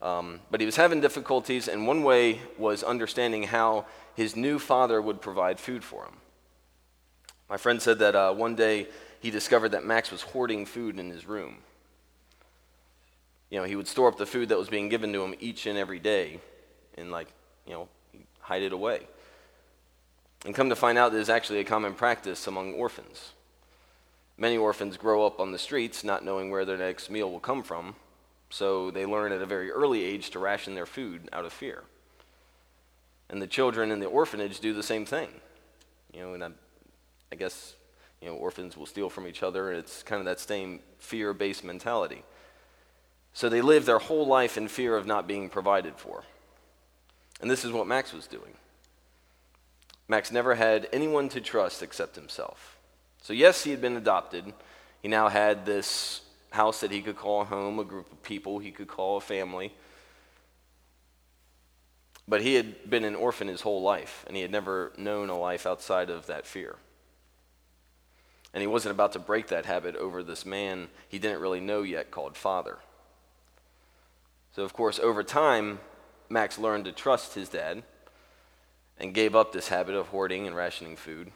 um, 0.00 0.40
but 0.50 0.60
he 0.60 0.66
was 0.66 0.76
having 0.76 1.00
difficulties, 1.00 1.68
and 1.68 1.86
one 1.86 2.02
way 2.02 2.40
was 2.58 2.82
understanding 2.82 3.42
how 3.42 3.86
his 4.14 4.34
new 4.34 4.58
father 4.58 5.02
would 5.02 5.20
provide 5.20 5.60
food 5.60 5.84
for 5.84 6.04
him. 6.04 6.14
My 7.50 7.56
friend 7.58 7.82
said 7.82 7.98
that 7.98 8.14
uh, 8.14 8.32
one 8.32 8.54
day 8.54 8.86
he 9.20 9.30
discovered 9.30 9.70
that 9.70 9.84
Max 9.84 10.10
was 10.10 10.22
hoarding 10.22 10.64
food 10.64 10.98
in 10.98 11.10
his 11.10 11.26
room. 11.26 11.56
You 13.50 13.58
know, 13.58 13.64
he 13.64 13.76
would 13.76 13.86
store 13.86 14.08
up 14.08 14.16
the 14.16 14.26
food 14.26 14.48
that 14.48 14.58
was 14.58 14.68
being 14.68 14.88
given 14.88 15.12
to 15.12 15.22
him 15.22 15.34
each 15.38 15.66
and 15.66 15.76
every 15.76 15.98
day 15.98 16.40
and, 16.96 17.10
like, 17.10 17.28
you 17.66 17.74
know, 17.74 17.88
hide 18.40 18.62
it 18.62 18.72
away. 18.72 19.00
And 20.44 20.54
come 20.54 20.68
to 20.68 20.76
find 20.76 20.98
out, 20.98 21.12
there's 21.12 21.30
actually 21.30 21.60
a 21.60 21.64
common 21.64 21.94
practice 21.94 22.46
among 22.46 22.74
orphans. 22.74 23.32
Many 24.36 24.56
orphans 24.56 24.96
grow 24.96 25.26
up 25.26 25.40
on 25.40 25.52
the 25.52 25.58
streets 25.58 26.04
not 26.04 26.24
knowing 26.24 26.50
where 26.50 26.64
their 26.64 26.76
next 26.76 27.10
meal 27.10 27.30
will 27.30 27.40
come 27.40 27.62
from, 27.62 27.94
so 28.50 28.90
they 28.90 29.06
learn 29.06 29.32
at 29.32 29.40
a 29.40 29.46
very 29.46 29.70
early 29.70 30.04
age 30.04 30.30
to 30.30 30.38
ration 30.38 30.74
their 30.74 30.86
food 30.86 31.28
out 31.32 31.44
of 31.44 31.52
fear. 31.52 31.84
And 33.30 33.40
the 33.40 33.46
children 33.46 33.90
in 33.90 34.00
the 34.00 34.06
orphanage 34.06 34.60
do 34.60 34.74
the 34.74 34.82
same 34.82 35.06
thing. 35.06 35.28
You 36.12 36.20
know, 36.20 36.34
and 36.34 36.44
I, 36.44 36.50
I 37.32 37.36
guess, 37.36 37.74
you 38.20 38.28
know, 38.28 38.34
orphans 38.34 38.76
will 38.76 38.86
steal 38.86 39.08
from 39.08 39.26
each 39.26 39.42
other, 39.42 39.72
it's 39.72 40.02
kind 40.02 40.18
of 40.18 40.26
that 40.26 40.40
same 40.40 40.80
fear 40.98 41.32
based 41.32 41.64
mentality. 41.64 42.22
So 43.32 43.48
they 43.48 43.62
live 43.62 43.86
their 43.86 43.98
whole 43.98 44.26
life 44.26 44.56
in 44.56 44.68
fear 44.68 44.96
of 44.96 45.06
not 45.06 45.26
being 45.26 45.48
provided 45.48 45.94
for. 45.96 46.22
And 47.40 47.50
this 47.50 47.64
is 47.64 47.72
what 47.72 47.86
Max 47.86 48.12
was 48.12 48.26
doing. 48.26 48.54
Max 50.08 50.30
never 50.30 50.54
had 50.54 50.88
anyone 50.92 51.28
to 51.30 51.40
trust 51.40 51.82
except 51.82 52.14
himself. 52.16 52.76
So, 53.22 53.32
yes, 53.32 53.64
he 53.64 53.70
had 53.70 53.80
been 53.80 53.96
adopted. 53.96 54.52
He 55.00 55.08
now 55.08 55.28
had 55.28 55.64
this 55.64 56.20
house 56.50 56.80
that 56.80 56.90
he 56.90 57.00
could 57.00 57.16
call 57.16 57.44
home, 57.44 57.78
a 57.78 57.84
group 57.84 58.12
of 58.12 58.22
people 58.22 58.58
he 58.58 58.70
could 58.70 58.88
call 58.88 59.16
a 59.16 59.20
family. 59.20 59.72
But 62.28 62.42
he 62.42 62.54
had 62.54 62.88
been 62.88 63.04
an 63.04 63.14
orphan 63.14 63.48
his 63.48 63.62
whole 63.62 63.82
life, 63.82 64.24
and 64.26 64.36
he 64.36 64.42
had 64.42 64.50
never 64.50 64.92
known 64.96 65.30
a 65.30 65.38
life 65.38 65.66
outside 65.66 66.10
of 66.10 66.26
that 66.26 66.46
fear. 66.46 66.76
And 68.52 68.60
he 68.60 68.66
wasn't 68.66 68.94
about 68.94 69.12
to 69.12 69.18
break 69.18 69.48
that 69.48 69.66
habit 69.66 69.96
over 69.96 70.22
this 70.22 70.46
man 70.46 70.88
he 71.08 71.18
didn't 71.18 71.40
really 71.40 71.60
know 71.60 71.82
yet 71.82 72.10
called 72.10 72.36
father. 72.36 72.78
So, 74.54 74.62
of 74.62 74.72
course, 74.72 75.00
over 75.00 75.24
time, 75.24 75.80
Max 76.28 76.58
learned 76.58 76.84
to 76.84 76.92
trust 76.92 77.34
his 77.34 77.48
dad 77.48 77.82
and 78.98 79.14
gave 79.14 79.34
up 79.34 79.52
this 79.52 79.68
habit 79.68 79.94
of 79.94 80.08
hoarding 80.08 80.46
and 80.46 80.56
rationing 80.56 80.96
food. 80.96 81.32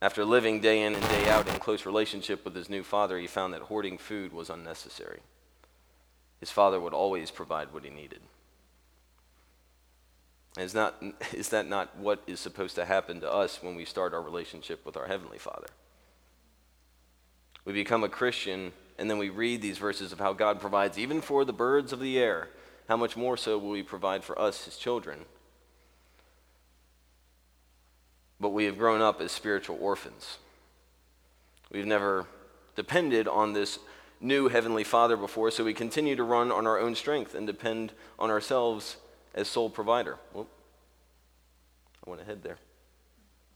After 0.00 0.24
living 0.24 0.60
day 0.60 0.82
in 0.82 0.94
and 0.94 1.08
day 1.08 1.28
out 1.28 1.48
in 1.48 1.54
close 1.60 1.86
relationship 1.86 2.44
with 2.44 2.56
his 2.56 2.68
new 2.68 2.82
father, 2.82 3.18
he 3.18 3.26
found 3.26 3.54
that 3.54 3.62
hoarding 3.62 3.98
food 3.98 4.32
was 4.32 4.50
unnecessary. 4.50 5.20
His 6.40 6.50
father 6.50 6.80
would 6.80 6.92
always 6.92 7.30
provide 7.30 7.72
what 7.72 7.84
he 7.84 7.90
needed. 7.90 8.20
Is, 10.58 10.74
not, 10.74 11.00
is 11.32 11.50
that 11.50 11.68
not 11.68 11.96
what 11.96 12.22
is 12.26 12.40
supposed 12.40 12.74
to 12.74 12.84
happen 12.84 13.20
to 13.20 13.32
us 13.32 13.62
when 13.62 13.76
we 13.76 13.84
start 13.84 14.12
our 14.12 14.22
relationship 14.22 14.84
with 14.84 14.96
our 14.96 15.06
Heavenly 15.06 15.38
Father? 15.38 15.68
We 17.64 17.72
become 17.72 18.02
a 18.02 18.08
Christian, 18.08 18.72
and 18.98 19.08
then 19.08 19.18
we 19.18 19.30
read 19.30 19.62
these 19.62 19.78
verses 19.78 20.12
of 20.12 20.18
how 20.18 20.32
God 20.32 20.60
provides 20.60 20.98
even 20.98 21.20
for 21.20 21.44
the 21.44 21.52
birds 21.52 21.92
of 21.92 22.00
the 22.00 22.18
air. 22.18 22.48
How 22.88 22.96
much 22.96 23.16
more 23.16 23.36
so 23.36 23.58
will 23.58 23.74
He 23.74 23.82
provide 23.82 24.24
for 24.24 24.38
us, 24.38 24.64
His 24.64 24.76
children? 24.76 25.20
But 28.40 28.50
we 28.50 28.64
have 28.64 28.78
grown 28.78 29.00
up 29.00 29.20
as 29.20 29.32
spiritual 29.32 29.78
orphans. 29.80 30.38
We've 31.70 31.86
never 31.86 32.26
depended 32.74 33.28
on 33.28 33.52
this 33.52 33.78
new 34.20 34.48
Heavenly 34.48 34.84
Father 34.84 35.16
before, 35.16 35.50
so 35.50 35.64
we 35.64 35.74
continue 35.74 36.16
to 36.16 36.24
run 36.24 36.52
on 36.52 36.66
our 36.66 36.78
own 36.78 36.94
strength 36.94 37.34
and 37.34 37.46
depend 37.46 37.92
on 38.18 38.30
ourselves 38.30 38.96
as 39.34 39.48
sole 39.48 39.70
provider. 39.70 40.18
Well, 40.32 40.46
I 42.06 42.10
went 42.10 42.22
ahead 42.22 42.42
there. 42.42 42.58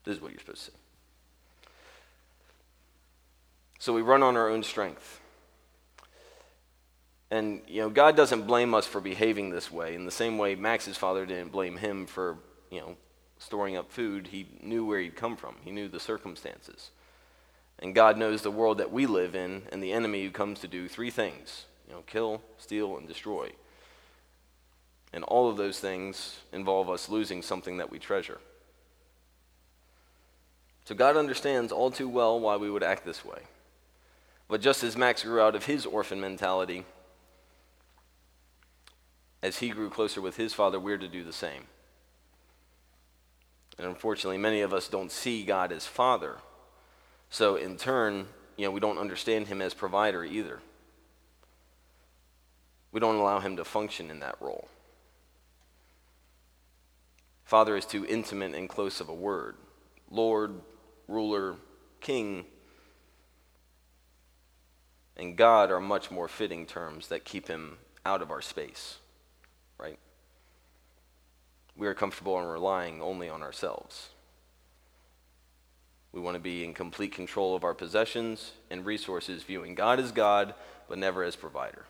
This 0.04 0.16
is 0.16 0.22
what 0.22 0.30
you're 0.30 0.40
supposed 0.40 0.64
to 0.66 0.70
say. 0.70 0.76
So 3.78 3.92
we 3.92 4.02
run 4.02 4.22
on 4.22 4.36
our 4.36 4.48
own 4.48 4.62
strength. 4.62 5.20
And, 7.30 7.62
you 7.66 7.80
know, 7.80 7.90
God 7.90 8.16
doesn't 8.16 8.46
blame 8.46 8.74
us 8.74 8.86
for 8.86 9.00
behaving 9.00 9.50
this 9.50 9.70
way. 9.70 9.94
In 9.94 10.04
the 10.04 10.12
same 10.12 10.38
way 10.38 10.54
Max's 10.54 10.96
father 10.96 11.26
didn't 11.26 11.50
blame 11.50 11.76
him 11.76 12.06
for, 12.06 12.38
you 12.70 12.80
know, 12.80 12.96
storing 13.38 13.76
up 13.76 13.90
food. 13.90 14.28
He 14.28 14.46
knew 14.62 14.84
where 14.84 15.00
he'd 15.00 15.16
come 15.16 15.36
from, 15.36 15.56
he 15.62 15.70
knew 15.70 15.88
the 15.88 16.00
circumstances. 16.00 16.90
And 17.78 17.94
God 17.94 18.16
knows 18.16 18.40
the 18.40 18.50
world 18.50 18.78
that 18.78 18.92
we 18.92 19.06
live 19.06 19.34
in 19.34 19.62
and 19.70 19.82
the 19.82 19.92
enemy 19.92 20.24
who 20.24 20.30
comes 20.30 20.60
to 20.60 20.68
do 20.68 20.88
three 20.88 21.10
things 21.10 21.66
you 21.86 21.94
know, 21.94 22.02
kill, 22.06 22.42
steal, 22.58 22.96
and 22.96 23.06
destroy. 23.06 23.52
And 25.12 25.24
all 25.24 25.48
of 25.48 25.56
those 25.56 25.78
things 25.78 26.40
involve 26.52 26.90
us 26.90 27.08
losing 27.08 27.42
something 27.42 27.76
that 27.76 27.90
we 27.90 27.98
treasure. 27.98 28.38
So 30.84 30.94
God 30.94 31.16
understands 31.16 31.72
all 31.72 31.90
too 31.90 32.08
well 32.08 32.38
why 32.40 32.56
we 32.56 32.70
would 32.70 32.82
act 32.82 33.04
this 33.04 33.24
way. 33.24 33.40
But 34.48 34.60
just 34.60 34.84
as 34.84 34.96
Max 34.96 35.22
grew 35.22 35.40
out 35.40 35.54
of 35.54 35.66
his 35.66 35.86
orphan 35.86 36.20
mentality, 36.20 36.84
as 39.42 39.58
he 39.58 39.68
grew 39.70 39.90
closer 39.90 40.20
with 40.20 40.36
his 40.36 40.54
father, 40.54 40.80
we're 40.80 40.98
to 40.98 41.08
do 41.08 41.22
the 41.22 41.32
same. 41.32 41.64
And 43.78 43.86
unfortunately, 43.86 44.38
many 44.38 44.62
of 44.62 44.72
us 44.72 44.88
don't 44.88 45.12
see 45.12 45.44
God 45.44 45.70
as 45.72 45.86
father. 45.86 46.36
So 47.28 47.56
in 47.56 47.76
turn, 47.76 48.28
you 48.56 48.64
know, 48.64 48.70
we 48.70 48.80
don't 48.80 48.98
understand 48.98 49.48
him 49.48 49.60
as 49.60 49.74
provider 49.74 50.24
either. 50.24 50.60
We 52.92 53.00
don't 53.00 53.16
allow 53.16 53.40
him 53.40 53.56
to 53.56 53.64
function 53.64 54.10
in 54.10 54.20
that 54.20 54.36
role. 54.40 54.68
Father 57.44 57.76
is 57.76 57.84
too 57.84 58.06
intimate 58.06 58.54
and 58.54 58.68
close 58.68 59.00
of 59.00 59.08
a 59.08 59.14
word. 59.14 59.56
Lord, 60.10 60.60
ruler, 61.06 61.56
king, 62.00 62.46
and 65.16 65.36
God 65.36 65.70
are 65.70 65.80
much 65.80 66.10
more 66.10 66.28
fitting 66.28 66.66
terms 66.66 67.08
that 67.08 67.24
keep 67.24 67.48
him 67.48 67.78
out 68.04 68.22
of 68.22 68.30
our 68.30 68.42
space, 68.42 68.98
right? 69.78 69.98
We 71.76 71.86
are 71.86 71.94
comfortable 71.94 72.38
in 72.40 72.46
relying 72.46 73.02
only 73.02 73.28
on 73.28 73.42
ourselves. 73.42 74.10
We 76.12 76.20
want 76.20 76.34
to 76.34 76.40
be 76.40 76.64
in 76.64 76.72
complete 76.72 77.12
control 77.12 77.54
of 77.54 77.64
our 77.64 77.74
possessions 77.74 78.52
and 78.70 78.86
resources, 78.86 79.42
viewing 79.42 79.74
God 79.74 80.00
as 80.00 80.12
God, 80.12 80.54
but 80.88 80.96
never 80.96 81.22
as 81.22 81.36
provider. 81.36 81.84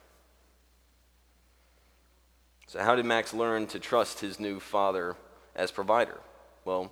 So, 2.66 2.80
how 2.80 2.96
did 2.96 3.04
Max 3.04 3.32
learn 3.32 3.68
to 3.68 3.78
trust 3.78 4.18
his 4.18 4.40
new 4.40 4.58
father 4.58 5.14
as 5.54 5.70
provider? 5.70 6.18
Well, 6.64 6.90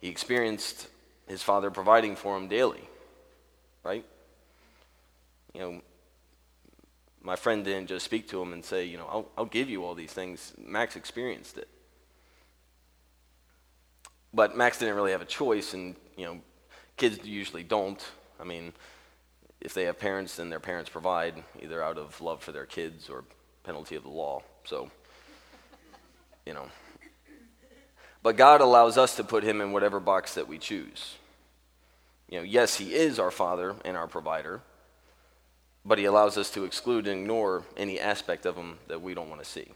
he 0.00 0.08
experienced 0.08 0.86
his 1.26 1.42
father 1.42 1.70
providing 1.70 2.14
for 2.14 2.36
him 2.36 2.46
daily, 2.46 2.88
right? 3.82 4.04
You 5.52 5.60
know, 5.60 5.82
my 7.22 7.36
friend 7.36 7.64
didn't 7.64 7.88
just 7.88 8.04
speak 8.04 8.28
to 8.28 8.40
him 8.40 8.52
and 8.52 8.64
say, 8.64 8.84
you 8.84 8.96
know, 8.96 9.06
I'll, 9.06 9.28
I'll 9.36 9.44
give 9.44 9.68
you 9.68 9.84
all 9.84 9.94
these 9.94 10.12
things. 10.12 10.52
Max 10.58 10.96
experienced 10.96 11.58
it. 11.58 11.68
But 14.32 14.56
Max 14.56 14.78
didn't 14.78 14.94
really 14.94 15.12
have 15.12 15.22
a 15.22 15.26
choice, 15.26 15.74
and, 15.74 15.96
you 16.16 16.24
know, 16.24 16.40
kids 16.96 17.26
usually 17.26 17.64
don't. 17.64 18.02
I 18.40 18.44
mean, 18.44 18.72
if 19.60 19.74
they 19.74 19.84
have 19.84 19.98
parents, 19.98 20.36
then 20.36 20.50
their 20.50 20.60
parents 20.60 20.88
provide, 20.88 21.42
either 21.60 21.82
out 21.82 21.98
of 21.98 22.20
love 22.20 22.42
for 22.42 22.52
their 22.52 22.66
kids 22.66 23.08
or 23.08 23.24
penalty 23.64 23.96
of 23.96 24.04
the 24.04 24.08
law. 24.08 24.42
So, 24.64 24.90
you 26.46 26.54
know. 26.54 26.68
But 28.22 28.36
God 28.36 28.60
allows 28.60 28.96
us 28.96 29.16
to 29.16 29.24
put 29.24 29.42
him 29.42 29.60
in 29.60 29.72
whatever 29.72 29.98
box 29.98 30.34
that 30.34 30.46
we 30.46 30.58
choose. 30.58 31.16
You 32.28 32.38
know, 32.38 32.44
yes, 32.44 32.76
he 32.76 32.94
is 32.94 33.18
our 33.18 33.30
father 33.30 33.74
and 33.84 33.96
our 33.96 34.06
provider, 34.06 34.60
but 35.84 35.98
he 35.98 36.04
allows 36.04 36.36
us 36.36 36.50
to 36.50 36.64
exclude 36.64 37.06
and 37.06 37.22
ignore 37.22 37.64
any 37.76 37.98
aspect 37.98 38.46
of 38.46 38.56
him 38.56 38.78
that 38.88 39.02
we 39.02 39.14
don't 39.14 39.30
want 39.30 39.42
to 39.42 39.48
see. 39.48 39.68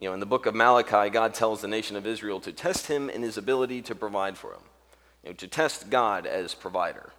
You 0.00 0.08
know, 0.08 0.14
in 0.14 0.20
the 0.20 0.26
book 0.26 0.46
of 0.46 0.54
Malachi, 0.54 1.10
God 1.10 1.32
tells 1.32 1.60
the 1.60 1.68
nation 1.68 1.96
of 1.96 2.06
Israel 2.06 2.40
to 2.40 2.52
test 2.52 2.88
him 2.88 3.08
in 3.08 3.22
his 3.22 3.36
ability 3.36 3.82
to 3.82 3.94
provide 3.94 4.36
for 4.36 4.52
him, 4.52 4.62
you 5.22 5.30
know, 5.30 5.34
to 5.36 5.46
test 5.46 5.90
God 5.90 6.26
as 6.26 6.54
provider. 6.54 7.12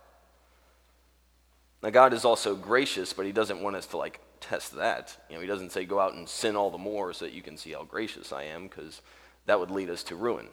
Now, 1.82 1.92
God 1.92 2.14
is 2.14 2.26
also 2.26 2.56
gracious, 2.56 3.14
but 3.14 3.26
he 3.26 3.32
doesn't 3.32 3.62
want 3.62 3.78
us 3.78 3.86
to 3.88 3.98
like 3.98 4.20
test 4.42 4.76
that. 4.76 5.16
You 5.30 5.36
know, 5.36 5.42
he 5.42 5.48
doesn't 5.48 5.72
say 5.72 5.86
go 5.86 6.00
out 6.00 6.14
and 6.14 6.28
sin 6.28 6.58
all 6.58 6.70
the 6.70 6.78
more 6.78 7.14
so 7.14 7.24
that 7.24 7.34
you 7.34 7.42
can 7.42 7.56
see 7.56 7.72
how 7.72 7.84
gracious 7.84 8.34
I 8.34 8.44
am, 8.44 8.68
because 8.68 9.02
that 9.46 9.60
would 9.60 9.72
lead 9.72 9.90
us 9.90 10.04
to 10.04 10.18
ruin. 10.18 10.48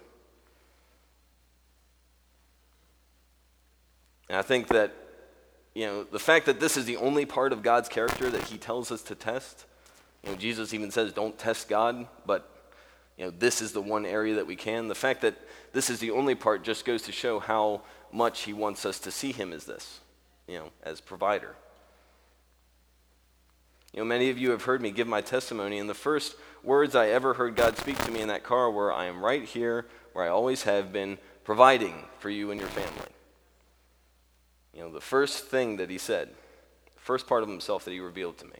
And 4.29 4.39
I 4.39 4.43
think 4.43 4.69
that 4.69 4.95
you 5.75 5.87
know, 5.87 6.05
the 6.05 6.19
fact 6.19 6.47
that 6.47 6.61
this 6.61 6.77
is 6.77 6.85
the 6.85 6.97
only 6.97 7.25
part 7.25 7.53
of 7.53 7.63
God's 7.63 7.89
character 7.89 8.29
that 8.31 8.45
he 8.45 8.59
tells 8.59 8.91
us 8.91 9.03
to 9.03 9.15
test. 9.15 9.67
You 10.25 10.31
know, 10.31 10.37
Jesus 10.37 10.75
even 10.75 10.91
says, 10.91 11.13
don't 11.13 11.39
test 11.39 11.69
God, 11.69 12.07
but 12.27 12.49
you 13.17 13.25
know, 13.25 13.31
this 13.31 13.61
is 13.61 13.73
the 13.73 13.81
one 13.81 14.05
area 14.05 14.35
that 14.37 14.47
we 14.47 14.57
can. 14.57 14.89
The 14.89 14.95
fact 14.95 15.21
that 15.23 15.37
this 15.73 15.91
is 15.91 16.01
the 16.01 16.11
only 16.11 16.35
part 16.35 16.65
just 16.65 16.85
goes 16.85 17.03
to 17.03 17.13
show 17.13 17.39
how 17.39 17.83
much 18.13 18.43
he 18.43 18.53
wants 18.53 18.85
us 18.85 18.99
to 19.01 19.11
see 19.11 19.33
him 19.33 19.53
as 19.53 19.65
this, 19.65 20.01
you 20.49 20.59
know, 20.59 20.71
as 20.83 21.01
provider. 21.01 21.55
You 23.93 24.01
know, 24.01 24.07
many 24.07 24.31
of 24.31 24.39
you 24.39 24.51
have 24.51 24.63
heard 24.63 24.81
me 24.81 24.91
give 24.91 25.09
my 25.09 25.21
testimony, 25.21 25.79
and 25.79 25.89
the 25.89 25.95
first 25.95 26.37
words 26.63 26.95
I 26.95 27.09
ever 27.09 27.35
heard 27.35 27.57
God 27.57 27.77
speak 27.77 27.99
to 28.05 28.11
me 28.11 28.21
in 28.21 28.29
that 28.29 28.45
car 28.45 28.71
were, 28.71 28.93
I 28.93 29.07
am 29.07 29.25
right 29.25 29.45
here 29.45 29.87
where 30.13 30.25
I 30.25 30.29
always 30.29 30.63
have 30.65 30.93
been, 30.93 31.19
providing 31.45 32.05
for 32.19 32.31
you 32.31 32.51
and 32.51 32.61
your 32.61 32.69
family. 32.69 33.09
You 34.75 34.83
know, 34.83 34.91
the 34.91 35.01
first 35.01 35.47
thing 35.47 35.77
that 35.77 35.91
he 35.91 35.99
said, 35.99 36.29
the 36.29 37.01
first 37.01 37.27
part 37.27 37.43
of 37.43 37.49
himself 37.49 37.85
that 37.85 37.93
he 37.93 38.01
revealed 38.01 38.39
to 38.39 38.45
me. 38.45 38.59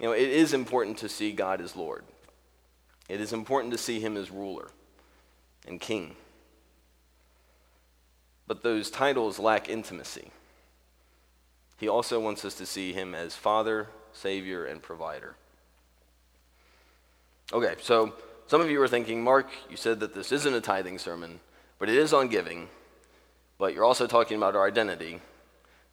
You 0.00 0.06
know, 0.06 0.12
it 0.12 0.28
is 0.28 0.52
important 0.52 0.98
to 0.98 1.08
see 1.08 1.32
God 1.32 1.60
as 1.60 1.74
Lord. 1.74 2.04
It 3.08 3.20
is 3.20 3.32
important 3.32 3.72
to 3.72 3.78
see 3.78 4.00
him 4.00 4.16
as 4.16 4.30
ruler 4.30 4.68
and 5.66 5.80
king. 5.80 6.16
But 8.46 8.62
those 8.62 8.90
titles 8.90 9.38
lack 9.38 9.68
intimacy. 9.68 10.30
He 11.78 11.88
also 11.88 12.20
wants 12.20 12.44
us 12.44 12.54
to 12.54 12.66
see 12.66 12.92
him 12.92 13.14
as 13.14 13.36
Father, 13.36 13.88
Savior, 14.12 14.64
and 14.64 14.82
Provider. 14.82 15.34
Okay, 17.52 17.74
so 17.80 18.14
some 18.46 18.60
of 18.60 18.70
you 18.70 18.80
are 18.82 18.88
thinking, 18.88 19.22
Mark, 19.22 19.48
you 19.70 19.76
said 19.76 20.00
that 20.00 20.14
this 20.14 20.32
isn't 20.32 20.54
a 20.54 20.60
tithing 20.60 20.98
sermon, 20.98 21.40
but 21.78 21.88
it 21.88 21.96
is 21.96 22.12
on 22.12 22.28
giving. 22.28 22.68
But 23.58 23.74
you're 23.74 23.84
also 23.84 24.06
talking 24.06 24.36
about 24.36 24.54
our 24.54 24.66
identity, 24.66 25.20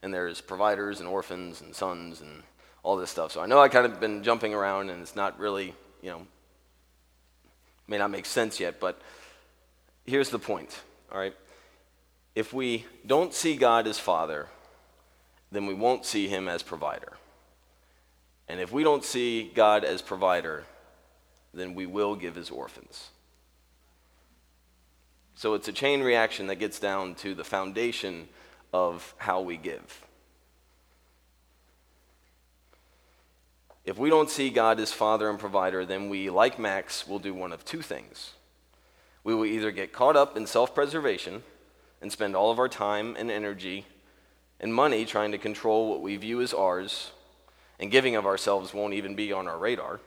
and 0.01 0.13
there's 0.13 0.41
providers 0.41 0.99
and 0.99 1.07
orphans 1.07 1.61
and 1.61 1.75
sons 1.75 2.21
and 2.21 2.43
all 2.83 2.97
this 2.97 3.09
stuff. 3.09 3.31
So 3.31 3.41
I 3.41 3.45
know 3.45 3.59
I 3.59 3.69
kind 3.69 3.85
of 3.85 3.99
been 3.99 4.23
jumping 4.23 4.53
around, 4.53 4.89
and 4.89 5.01
it's 5.01 5.15
not 5.15 5.39
really, 5.39 5.73
you 6.01 6.11
know, 6.11 6.27
may 7.87 7.97
not 7.97 8.11
make 8.11 8.25
sense 8.25 8.59
yet, 8.59 8.79
but 8.79 9.01
here's 10.05 10.29
the 10.29 10.39
point, 10.39 10.81
all 11.11 11.19
right? 11.19 11.33
If 12.35 12.53
we 12.53 12.85
don't 13.05 13.33
see 13.33 13.55
God 13.55 13.87
as 13.87 13.99
Father, 13.99 14.47
then 15.51 15.65
we 15.65 15.73
won't 15.73 16.05
see 16.05 16.27
Him 16.27 16.47
as 16.47 16.63
provider. 16.63 17.13
And 18.47 18.59
if 18.59 18.71
we 18.71 18.83
don't 18.83 19.03
see 19.03 19.51
God 19.53 19.85
as 19.85 20.01
provider, 20.01 20.65
then 21.53 21.75
we 21.75 21.85
will 21.85 22.15
give 22.15 22.37
as 22.37 22.49
orphans. 22.49 23.09
So 25.35 25.53
it's 25.55 25.67
a 25.67 25.73
chain 25.73 26.01
reaction 26.01 26.47
that 26.47 26.55
gets 26.55 26.79
down 26.79 27.15
to 27.15 27.33
the 27.33 27.43
foundation 27.43 28.27
of 28.71 29.13
how 29.17 29.41
we 29.41 29.57
give. 29.57 30.05
If 33.85 33.97
we 33.97 34.09
don't 34.09 34.29
see 34.29 34.49
God 34.49 34.79
as 34.79 34.93
Father 34.93 35.29
and 35.29 35.37
provider, 35.37 35.85
then 35.85 36.07
we, 36.07 36.29
like 36.29 36.57
Max, 36.57 37.05
will 37.07 37.19
do 37.19 37.33
one 37.33 37.51
of 37.51 37.65
two 37.65 37.81
things. 37.81 38.31
We 39.23 39.35
will 39.35 39.45
either 39.45 39.71
get 39.71 39.91
caught 39.91 40.15
up 40.15 40.37
in 40.37 40.47
self 40.47 40.73
preservation 40.73 41.43
and 42.01 42.11
spend 42.11 42.35
all 42.35 42.51
of 42.51 42.59
our 42.59 42.69
time 42.69 43.15
and 43.17 43.29
energy 43.29 43.85
and 44.59 44.73
money 44.73 45.03
trying 45.03 45.31
to 45.31 45.37
control 45.37 45.89
what 45.89 46.01
we 46.01 46.15
view 46.15 46.41
as 46.41 46.53
ours, 46.53 47.11
and 47.79 47.91
giving 47.91 48.15
of 48.15 48.25
ourselves 48.25 48.73
won't 48.73 48.93
even 48.93 49.15
be 49.15 49.33
on 49.33 49.47
our 49.47 49.57
radar. 49.57 49.99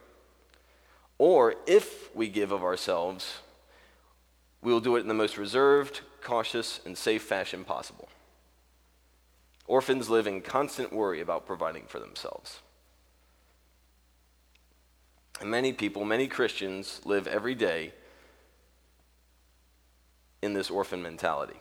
Or 1.18 1.56
if 1.66 2.14
we 2.14 2.28
give 2.28 2.52
of 2.52 2.62
ourselves, 2.62 3.40
we 4.66 4.72
will 4.72 4.80
do 4.80 4.96
it 4.96 5.00
in 5.02 5.06
the 5.06 5.14
most 5.14 5.38
reserved, 5.38 6.00
cautious, 6.20 6.80
and 6.84 6.98
safe 6.98 7.22
fashion 7.22 7.62
possible. 7.62 8.08
Orphans 9.68 10.10
live 10.10 10.26
in 10.26 10.40
constant 10.40 10.92
worry 10.92 11.20
about 11.20 11.46
providing 11.46 11.84
for 11.86 12.00
themselves. 12.00 12.58
And 15.40 15.48
many 15.48 15.72
people, 15.72 16.04
many 16.04 16.26
Christians, 16.26 17.00
live 17.04 17.28
every 17.28 17.54
day 17.54 17.92
in 20.42 20.52
this 20.52 20.68
orphan 20.68 21.00
mentality. 21.00 21.60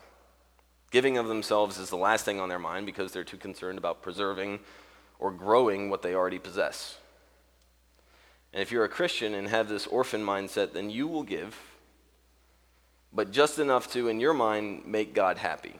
Giving 0.89 1.19
of 1.19 1.27
themselves 1.27 1.77
is 1.77 1.91
the 1.91 1.97
last 1.97 2.25
thing 2.25 2.39
on 2.39 2.49
their 2.49 2.57
mind 2.57 2.87
because 2.87 3.11
they're 3.11 3.23
too 3.23 3.37
concerned 3.37 3.77
about 3.77 4.01
preserving 4.01 4.61
or 5.19 5.29
growing 5.29 5.91
what 5.91 6.01
they 6.01 6.15
already 6.15 6.39
possess. 6.39 6.97
And 8.51 8.63
if 8.63 8.71
you're 8.71 8.83
a 8.83 8.89
Christian 8.89 9.35
and 9.35 9.47
have 9.49 9.69
this 9.69 9.85
orphan 9.85 10.25
mindset, 10.25 10.73
then 10.73 10.89
you 10.89 11.07
will 11.07 11.21
give, 11.21 11.74
but 13.15 13.31
just 13.31 13.59
enough 13.59 13.91
to, 13.93 14.09
in 14.09 14.19
your 14.19 14.33
mind, 14.33 14.85
make 14.85 15.13
God 15.13 15.37
happy. 15.37 15.79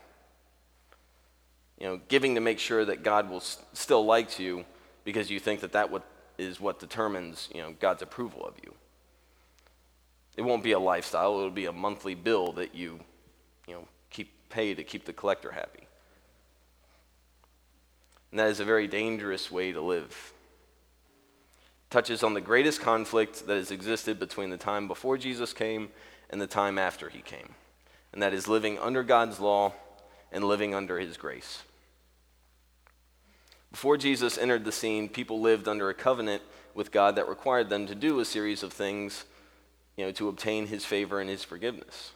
You 1.78 1.88
know, 1.88 2.00
giving 2.08 2.36
to 2.36 2.42
make 2.42 2.60
sure 2.60 2.86
that 2.86 3.04
God 3.04 3.30
will 3.30 3.42
still 3.42 4.06
like 4.06 4.40
you 4.40 4.64
because 5.04 5.30
you 5.30 5.42
think 5.42 5.60
that 5.60 5.74
that 5.74 5.92
what 5.92 6.04
is 6.38 6.60
what 6.60 6.80
determines, 6.80 7.50
you 7.54 7.62
know, 7.62 7.76
God's 7.80 8.02
approval 8.02 8.46
of 8.46 8.54
you. 8.64 8.74
It 10.38 10.42
won't 10.42 10.64
be 10.64 10.72
a 10.72 10.80
lifestyle, 10.80 11.38
it'll 11.38 11.50
be 11.50 11.66
a 11.66 11.74
monthly 11.74 12.16
bill 12.16 12.54
that 12.54 12.74
you, 12.74 13.00
you 13.68 13.74
know, 13.74 13.88
keep 14.10 14.32
pay 14.50 14.74
to 14.74 14.84
keep 14.84 15.06
the 15.06 15.14
collector 15.14 15.52
happy. 15.52 15.88
And 18.32 18.40
that 18.40 18.50
is 18.50 18.60
a 18.60 18.66
very 18.66 18.88
dangerous 18.88 19.52
way 19.52 19.72
to 19.74 19.82
live. 19.82 20.34
touches 21.90 22.24
on 22.24 22.34
the 22.34 22.42
greatest 22.42 22.82
conflict 22.82 23.48
that 23.48 23.56
has 23.56 23.72
existed 23.72 24.20
between 24.20 24.50
the 24.50 24.58
time 24.58 24.88
before 24.88 25.18
Jesus 25.18 25.54
came 25.54 25.90
and 26.30 26.42
the 26.42 26.48
time 26.48 26.78
after 26.78 27.10
he 27.10 27.22
came. 27.22 27.56
And 28.14 28.22
that 28.22 28.34
is 28.34 28.48
living 28.48 28.80
under 28.80 29.04
God's 29.04 29.40
law 29.40 29.74
and 30.32 30.44
living 30.44 30.74
under 30.74 31.00
his 31.00 31.18
grace. 31.18 31.64
Before 33.72 33.98
Jesus 33.98 34.38
entered 34.38 34.64
the 34.64 34.72
scene, 34.72 35.10
people 35.10 35.42
lived 35.42 35.68
under 35.68 35.90
a 35.90 35.94
covenant 35.94 36.42
with 36.74 36.92
God 36.92 37.16
that 37.16 37.28
required 37.28 37.70
them 37.70 37.88
to 37.88 37.96
do 37.96 38.20
a 38.20 38.26
series 38.26 38.64
of 38.64 38.72
things, 38.72 39.26
you 39.98 40.06
know, 40.06 40.12
to 40.14 40.30
obtain 40.30 40.68
his 40.68 40.86
favor 40.86 41.20
and 41.20 41.30
his 41.30 41.44
forgiveness. 41.44 42.12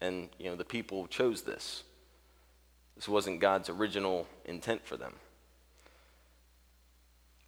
And, 0.00 0.28
you 0.38 0.50
know, 0.50 0.56
the 0.56 0.64
people 0.64 1.06
chose 1.06 1.42
this. 1.42 1.82
This 2.96 3.08
wasn't 3.08 3.40
God's 3.40 3.68
original 3.68 4.26
intent 4.44 4.84
for 4.84 4.96
them. 4.96 5.14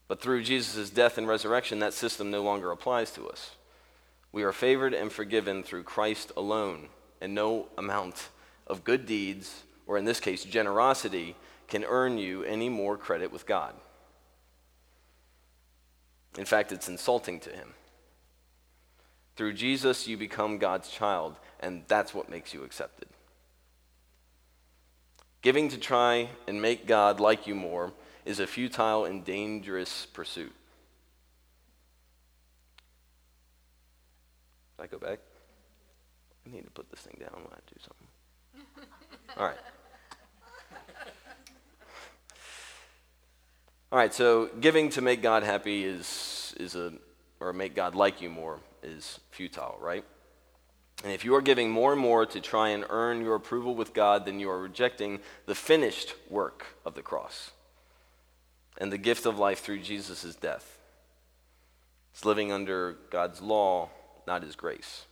But 0.08 0.20
through 0.20 0.42
Jesus' 0.42 0.90
death 0.90 1.18
and 1.18 1.26
resurrection, 1.26 1.78
that 1.80 1.94
system 1.94 2.30
no 2.30 2.42
longer 2.42 2.70
applies 2.70 3.10
to 3.12 3.28
us. 3.28 3.52
We 4.34 4.42
are 4.42 4.52
favored 4.52 4.94
and 4.94 5.12
forgiven 5.12 5.62
through 5.62 5.84
Christ 5.84 6.32
alone, 6.36 6.88
and 7.20 7.36
no 7.36 7.68
amount 7.78 8.30
of 8.66 8.82
good 8.82 9.06
deeds, 9.06 9.62
or 9.86 9.96
in 9.96 10.04
this 10.04 10.18
case, 10.18 10.42
generosity, 10.42 11.36
can 11.68 11.84
earn 11.84 12.18
you 12.18 12.42
any 12.42 12.68
more 12.68 12.96
credit 12.96 13.30
with 13.30 13.46
God. 13.46 13.74
In 16.36 16.46
fact, 16.46 16.72
it's 16.72 16.88
insulting 16.88 17.38
to 17.38 17.50
Him. 17.50 17.74
Through 19.36 19.52
Jesus, 19.52 20.08
you 20.08 20.16
become 20.16 20.58
God's 20.58 20.90
child, 20.90 21.36
and 21.60 21.84
that's 21.86 22.12
what 22.12 22.28
makes 22.28 22.52
you 22.52 22.64
accepted. 22.64 23.06
Giving 25.42 25.68
to 25.68 25.78
try 25.78 26.28
and 26.48 26.60
make 26.60 26.88
God 26.88 27.20
like 27.20 27.46
you 27.46 27.54
more 27.54 27.92
is 28.24 28.40
a 28.40 28.48
futile 28.48 29.04
and 29.04 29.24
dangerous 29.24 30.06
pursuit. 30.06 30.54
I 34.78 34.86
go 34.86 34.98
back? 34.98 35.20
I 36.46 36.50
need 36.50 36.64
to 36.64 36.70
put 36.70 36.90
this 36.90 37.00
thing 37.00 37.16
down 37.20 37.42
when 37.42 37.52
I 37.52 37.60
do 37.66 37.76
something. 37.80 38.88
All 39.38 39.46
right. 39.46 39.58
All 43.92 43.98
right, 43.98 44.12
so 44.12 44.50
giving 44.60 44.88
to 44.90 45.00
make 45.00 45.22
God 45.22 45.44
happy 45.44 45.84
is, 45.84 46.54
is 46.58 46.74
a, 46.74 46.92
or 47.38 47.52
make 47.52 47.76
God 47.76 47.94
like 47.94 48.20
you 48.20 48.28
more 48.28 48.58
is 48.82 49.20
futile, 49.30 49.78
right? 49.80 50.04
And 51.04 51.12
if 51.12 51.24
you 51.24 51.34
are 51.36 51.42
giving 51.42 51.70
more 51.70 51.92
and 51.92 52.00
more 52.00 52.26
to 52.26 52.40
try 52.40 52.70
and 52.70 52.84
earn 52.88 53.20
your 53.20 53.34
approval 53.34 53.74
with 53.74 53.94
God, 53.94 54.24
then 54.24 54.40
you 54.40 54.50
are 54.50 54.58
rejecting 54.58 55.20
the 55.46 55.54
finished 55.54 56.14
work 56.28 56.66
of 56.84 56.94
the 56.94 57.02
cross 57.02 57.52
and 58.78 58.90
the 58.90 58.98
gift 58.98 59.26
of 59.26 59.38
life 59.38 59.60
through 59.60 59.80
Jesus' 59.80 60.34
death. 60.34 60.78
It's 62.12 62.24
living 62.24 62.50
under 62.50 62.96
God's 63.10 63.40
law, 63.40 63.90
not 64.26 64.42
his 64.42 64.56
grace. 64.56 65.06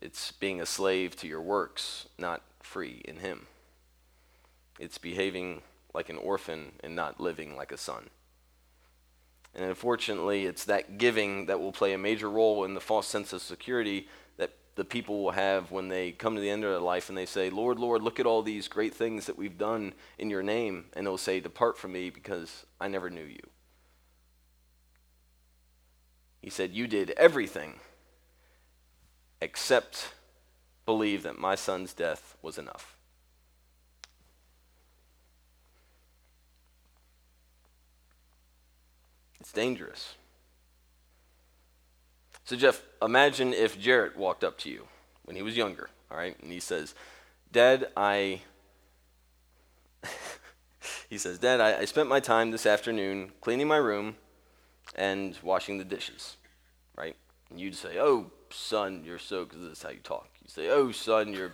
It's 0.00 0.32
being 0.32 0.60
a 0.60 0.66
slave 0.66 1.14
to 1.16 1.28
your 1.28 1.40
works, 1.40 2.08
not 2.18 2.42
free 2.60 3.02
in 3.04 3.18
him. 3.18 3.46
It's 4.78 4.98
behaving 4.98 5.62
like 5.94 6.08
an 6.08 6.16
orphan 6.16 6.72
and 6.82 6.96
not 6.96 7.20
living 7.20 7.56
like 7.56 7.72
a 7.72 7.76
son. 7.76 8.10
And 9.54 9.64
unfortunately, 9.64 10.46
it's 10.46 10.64
that 10.64 10.98
giving 10.98 11.46
that 11.46 11.60
will 11.60 11.72
play 11.72 11.92
a 11.92 11.98
major 11.98 12.30
role 12.30 12.64
in 12.64 12.74
the 12.74 12.80
false 12.80 13.06
sense 13.06 13.32
of 13.32 13.42
security 13.42 14.08
that 14.38 14.52
the 14.76 14.84
people 14.84 15.22
will 15.22 15.32
have 15.32 15.70
when 15.70 15.88
they 15.88 16.12
come 16.12 16.34
to 16.34 16.40
the 16.40 16.48
end 16.48 16.64
of 16.64 16.70
their 16.70 16.80
life 16.80 17.08
and 17.10 17.18
they 17.18 17.26
say, 17.26 17.50
Lord, 17.50 17.78
Lord, 17.78 18.02
look 18.02 18.18
at 18.18 18.26
all 18.26 18.42
these 18.42 18.68
great 18.68 18.94
things 18.94 19.26
that 19.26 19.36
we've 19.36 19.58
done 19.58 19.92
in 20.18 20.30
your 20.30 20.42
name. 20.42 20.86
And 20.94 21.06
they'll 21.06 21.18
say, 21.18 21.40
Depart 21.40 21.76
from 21.76 21.92
me 21.92 22.08
because 22.08 22.64
I 22.80 22.88
never 22.88 23.10
knew 23.10 23.24
you. 23.24 23.42
He 26.42 26.50
said, 26.50 26.72
You 26.72 26.86
did 26.86 27.10
everything 27.12 27.74
except 29.40 30.12
believe 30.84 31.22
that 31.22 31.38
my 31.38 31.54
son's 31.54 31.94
death 31.94 32.36
was 32.42 32.58
enough. 32.58 32.96
It's 39.40 39.52
dangerous. 39.52 40.14
So, 42.44 42.56
Jeff, 42.56 42.82
imagine 43.00 43.52
if 43.52 43.78
Jarrett 43.78 44.16
walked 44.16 44.44
up 44.44 44.58
to 44.58 44.70
you 44.70 44.86
when 45.24 45.36
he 45.36 45.42
was 45.42 45.56
younger, 45.56 45.90
all 46.10 46.16
right, 46.16 46.36
and 46.40 46.52
he 46.52 46.60
says, 46.60 46.94
Dad, 47.52 47.88
I. 47.96 48.40
he 51.08 51.18
says, 51.18 51.38
Dad, 51.38 51.60
I, 51.60 51.80
I 51.80 51.84
spent 51.84 52.08
my 52.08 52.20
time 52.20 52.50
this 52.50 52.66
afternoon 52.66 53.32
cleaning 53.40 53.68
my 53.68 53.76
room 53.76 54.16
and 54.94 55.38
washing 55.42 55.78
the 55.78 55.84
dishes, 55.84 56.36
right? 56.96 57.16
And 57.50 57.60
you'd 57.60 57.74
say, 57.74 57.98
Oh, 57.98 58.30
son, 58.50 59.02
you're 59.04 59.18
so, 59.18 59.44
because 59.44 59.62
this 59.62 59.78
is 59.78 59.82
how 59.82 59.90
you 59.90 60.00
talk. 60.02 60.28
You 60.42 60.48
say, 60.48 60.68
Oh, 60.68 60.92
son, 60.92 61.32
you're, 61.32 61.52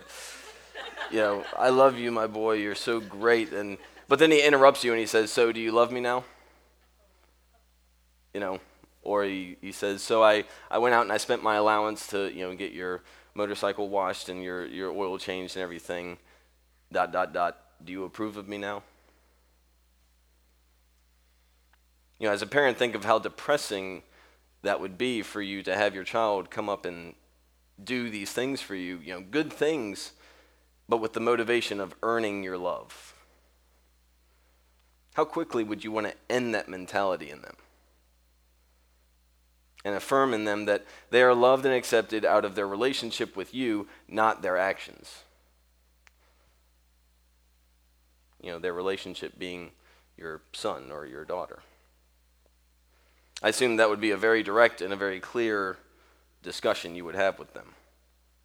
you 1.11 1.17
know, 1.17 1.43
I 1.57 1.69
love 1.69 1.97
you, 1.97 2.11
my 2.11 2.27
boy, 2.27 2.53
you're 2.53 2.75
so 2.75 2.99
great. 2.99 3.53
And, 3.53 3.77
but 4.07 4.19
then 4.19 4.31
he 4.31 4.41
interrupts 4.41 4.83
you 4.83 4.91
and 4.91 4.99
he 4.99 5.05
says, 5.05 5.31
So, 5.31 5.51
do 5.51 5.59
you 5.59 5.71
love 5.71 5.91
me 5.91 6.01
now? 6.01 6.23
You 8.33 8.39
know, 8.39 8.59
or 9.01 9.23
he, 9.23 9.57
he 9.61 9.71
says, 9.71 10.01
So 10.01 10.23
I, 10.23 10.43
I 10.69 10.77
went 10.77 10.93
out 10.93 11.03
and 11.03 11.11
I 11.11 11.17
spent 11.17 11.43
my 11.43 11.55
allowance 11.55 12.07
to, 12.07 12.31
you 12.33 12.45
know, 12.47 12.55
get 12.55 12.73
your 12.73 13.01
motorcycle 13.33 13.89
washed 13.89 14.29
and 14.29 14.43
your, 14.43 14.65
your 14.65 14.91
oil 14.91 15.17
changed 15.17 15.55
and 15.55 15.63
everything. 15.63 16.17
Dot, 16.91 17.11
dot, 17.11 17.33
dot. 17.33 17.57
Do 17.83 17.91
you 17.91 18.03
approve 18.03 18.37
of 18.37 18.47
me 18.47 18.57
now? 18.57 18.83
You 22.19 22.27
know, 22.27 22.33
as 22.33 22.41
a 22.41 22.47
parent, 22.47 22.77
think 22.77 22.95
of 22.95 23.05
how 23.05 23.19
depressing 23.19 24.03
that 24.61 24.81
would 24.81 24.97
be 24.97 25.21
for 25.21 25.41
you 25.41 25.63
to 25.63 25.75
have 25.75 25.95
your 25.95 26.03
child 26.03 26.51
come 26.51 26.69
up 26.69 26.85
and 26.85 27.15
do 27.81 28.09
these 28.09 28.31
things 28.31 28.61
for 28.61 28.75
you, 28.75 28.99
you 29.03 29.13
know, 29.13 29.21
good 29.21 29.51
things, 29.51 30.11
but 30.87 30.97
with 30.97 31.13
the 31.13 31.19
motivation 31.21 31.79
of 31.79 31.95
earning 32.03 32.43
your 32.43 32.57
love. 32.57 33.13
How 35.13 35.23
quickly 35.23 35.63
would 35.63 35.83
you 35.83 35.91
want 35.91 36.07
to 36.07 36.13
end 36.29 36.53
that 36.53 36.67
mentality 36.67 37.29
in 37.29 37.41
them? 37.41 37.55
and 39.85 39.95
affirm 39.95 40.33
in 40.33 40.45
them 40.45 40.65
that 40.65 40.85
they 41.09 41.21
are 41.21 41.33
loved 41.33 41.65
and 41.65 41.73
accepted 41.73 42.25
out 42.25 42.43
of 42.43 42.55
their 42.55 42.67
relationship 42.67 43.35
with 43.35 43.53
you, 43.53 43.87
not 44.07 44.41
their 44.41 44.57
actions. 44.57 45.23
You 48.41 48.51
know, 48.51 48.59
their 48.59 48.73
relationship 48.73 49.37
being 49.37 49.71
your 50.17 50.41
son 50.53 50.91
or 50.91 51.05
your 51.05 51.23
daughter. 51.23 51.59
I 53.41 53.49
assume 53.49 53.77
that 53.77 53.89
would 53.89 54.01
be 54.01 54.11
a 54.11 54.17
very 54.17 54.43
direct 54.43 54.81
and 54.81 54.91
a 54.91 54.97
very 54.97 55.19
clear 55.19 55.77
discussion 56.43 56.95
you 56.95 57.05
would 57.05 57.15
have 57.15 57.39
with 57.39 57.53
them. 57.53 57.73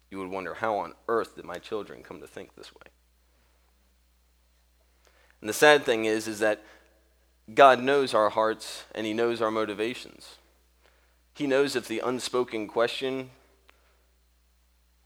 You 0.09 0.19
would 0.19 0.29
wonder, 0.29 0.55
how 0.55 0.77
on 0.77 0.93
earth 1.07 1.35
did 1.35 1.45
my 1.45 1.57
children 1.57 2.03
come 2.03 2.21
to 2.21 2.27
think 2.27 2.55
this 2.55 2.73
way? 2.73 2.87
And 5.41 5.49
the 5.49 5.53
sad 5.53 5.83
thing 5.83 6.05
is, 6.05 6.27
is 6.27 6.39
that 6.39 6.63
God 7.53 7.81
knows 7.81 8.13
our 8.13 8.29
hearts 8.29 8.85
and 8.93 9.05
He 9.05 9.13
knows 9.13 9.41
our 9.41 9.51
motivations. 9.51 10.35
He 11.33 11.47
knows 11.47 11.75
if 11.75 11.87
the 11.87 11.99
unspoken 11.99 12.67
question 12.67 13.31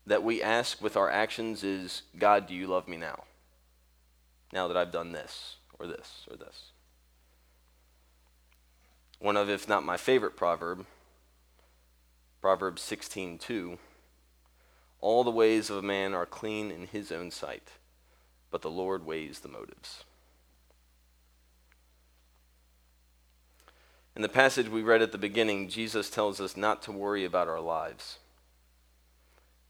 that 0.05 0.23
we 0.23 0.41
ask 0.41 0.81
with 0.81 0.95
our 0.95 1.09
actions 1.09 1.63
is, 1.63 2.03
God, 2.17 2.47
do 2.47 2.53
you 2.53 2.67
love 2.67 2.87
me 2.87 2.97
now? 2.97 3.23
Now 4.53 4.67
that 4.67 4.77
I've 4.77 4.91
done 4.91 5.11
this, 5.11 5.57
or 5.79 5.87
this, 5.87 6.25
or 6.29 6.37
this. 6.37 6.71
One 9.19 9.35
of, 9.35 9.49
if 9.49 9.67
not 9.67 9.83
my 9.83 9.97
favorite 9.97 10.37
proverb, 10.37 10.85
Proverbs 12.41 12.81
16:2, 12.81 13.77
all 15.01 15.23
the 15.23 15.31
ways 15.31 15.69
of 15.69 15.77
a 15.77 15.81
man 15.81 16.13
are 16.13 16.25
clean 16.25 16.71
in 16.71 16.87
his 16.87 17.11
own 17.11 17.31
sight, 17.31 17.73
but 18.49 18.61
the 18.61 18.71
Lord 18.71 19.05
weighs 19.05 19.39
the 19.39 19.49
motives. 19.49 20.05
In 24.15 24.21
the 24.21 24.29
passage 24.29 24.67
we 24.67 24.81
read 24.81 25.01
at 25.01 25.11
the 25.11 25.17
beginning, 25.17 25.69
Jesus 25.69 26.09
tells 26.09 26.41
us 26.41 26.57
not 26.57 26.81
to 26.83 26.91
worry 26.91 27.23
about 27.23 27.47
our 27.47 27.61
lives. 27.61 28.19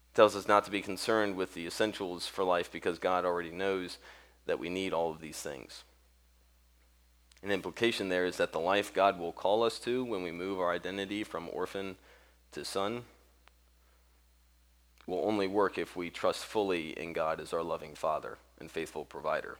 He 0.07 0.15
tells 0.15 0.35
us 0.35 0.47
not 0.47 0.65
to 0.65 0.71
be 0.71 0.81
concerned 0.81 1.35
with 1.35 1.53
the 1.53 1.67
essentials 1.67 2.27
for 2.27 2.43
life 2.43 2.71
because 2.71 2.99
God 2.99 3.25
already 3.25 3.51
knows 3.51 3.97
that 4.45 4.59
we 4.59 4.69
need 4.69 4.93
all 4.93 5.11
of 5.11 5.21
these 5.21 5.41
things. 5.41 5.83
An 7.41 7.51
implication 7.51 8.09
there 8.09 8.25
is 8.25 8.37
that 8.37 8.51
the 8.51 8.59
life 8.59 8.93
God 8.93 9.17
will 9.17 9.31
call 9.31 9.63
us 9.63 9.79
to 9.79 10.03
when 10.03 10.23
we 10.23 10.31
move 10.31 10.59
our 10.59 10.71
identity 10.71 11.23
from 11.23 11.49
orphan 11.51 11.95
to 12.51 12.65
son 12.65 13.03
will 15.07 15.25
only 15.25 15.47
work 15.47 15.77
if 15.77 15.95
we 15.95 16.09
trust 16.09 16.45
fully 16.45 16.89
in 16.99 17.13
God 17.13 17.39
as 17.39 17.53
our 17.53 17.63
loving 17.63 17.95
Father 17.95 18.37
and 18.59 18.69
faithful 18.69 19.05
provider. 19.05 19.57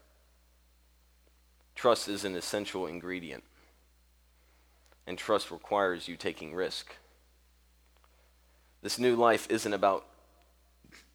Trust 1.74 2.08
is 2.08 2.26
an 2.26 2.36
essential 2.36 2.86
ingredient 2.86 3.44
and 5.08 5.18
trust 5.18 5.50
requires 5.50 6.08
you 6.08 6.16
taking 6.16 6.54
risk. 6.54 6.96
This 8.84 9.00
new 9.00 9.16
life 9.16 9.48
isn't 9.50 9.74
about 9.74 10.06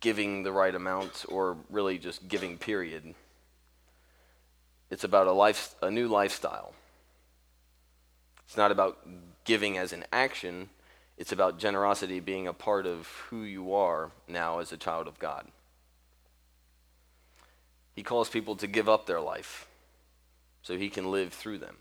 giving 0.01 0.43
the 0.43 0.53
right 0.53 0.75
amount 0.75 1.25
or 1.29 1.57
really 1.71 1.99
just 1.99 2.27
giving, 2.27 2.59
period. 2.59 3.15
It's 4.91 5.05
about 5.05 5.27
a, 5.27 5.33
life, 5.33 5.75
a 5.83 5.91
new 5.91 6.09
lifestyle. 6.09 6.75
It's 8.47 8.57
not 8.57 8.71
about 8.71 8.99
giving 9.45 9.79
as 9.79 9.93
an 9.93 10.05
action, 10.13 10.69
it's 11.17 11.33
about 11.33 11.59
generosity 11.59 12.21
being 12.21 12.47
a 12.47 12.53
part 12.53 12.87
of 12.87 13.07
who 13.29 13.43
you 13.43 13.75
are 13.75 14.11
now 14.27 14.59
as 14.59 14.73
a 14.73 14.77
child 14.77 15.07
of 15.07 15.19
God. 15.19 15.49
He 17.95 18.03
calls 18.03 18.29
people 18.29 18.57
to 18.57 18.67
give 18.67 18.89
up 18.89 19.07
their 19.07 19.21
life 19.21 19.69
so 20.63 20.77
he 20.77 20.91
can 20.91 21.11
live 21.11 21.33
through 21.33 21.59
them. 21.59 21.77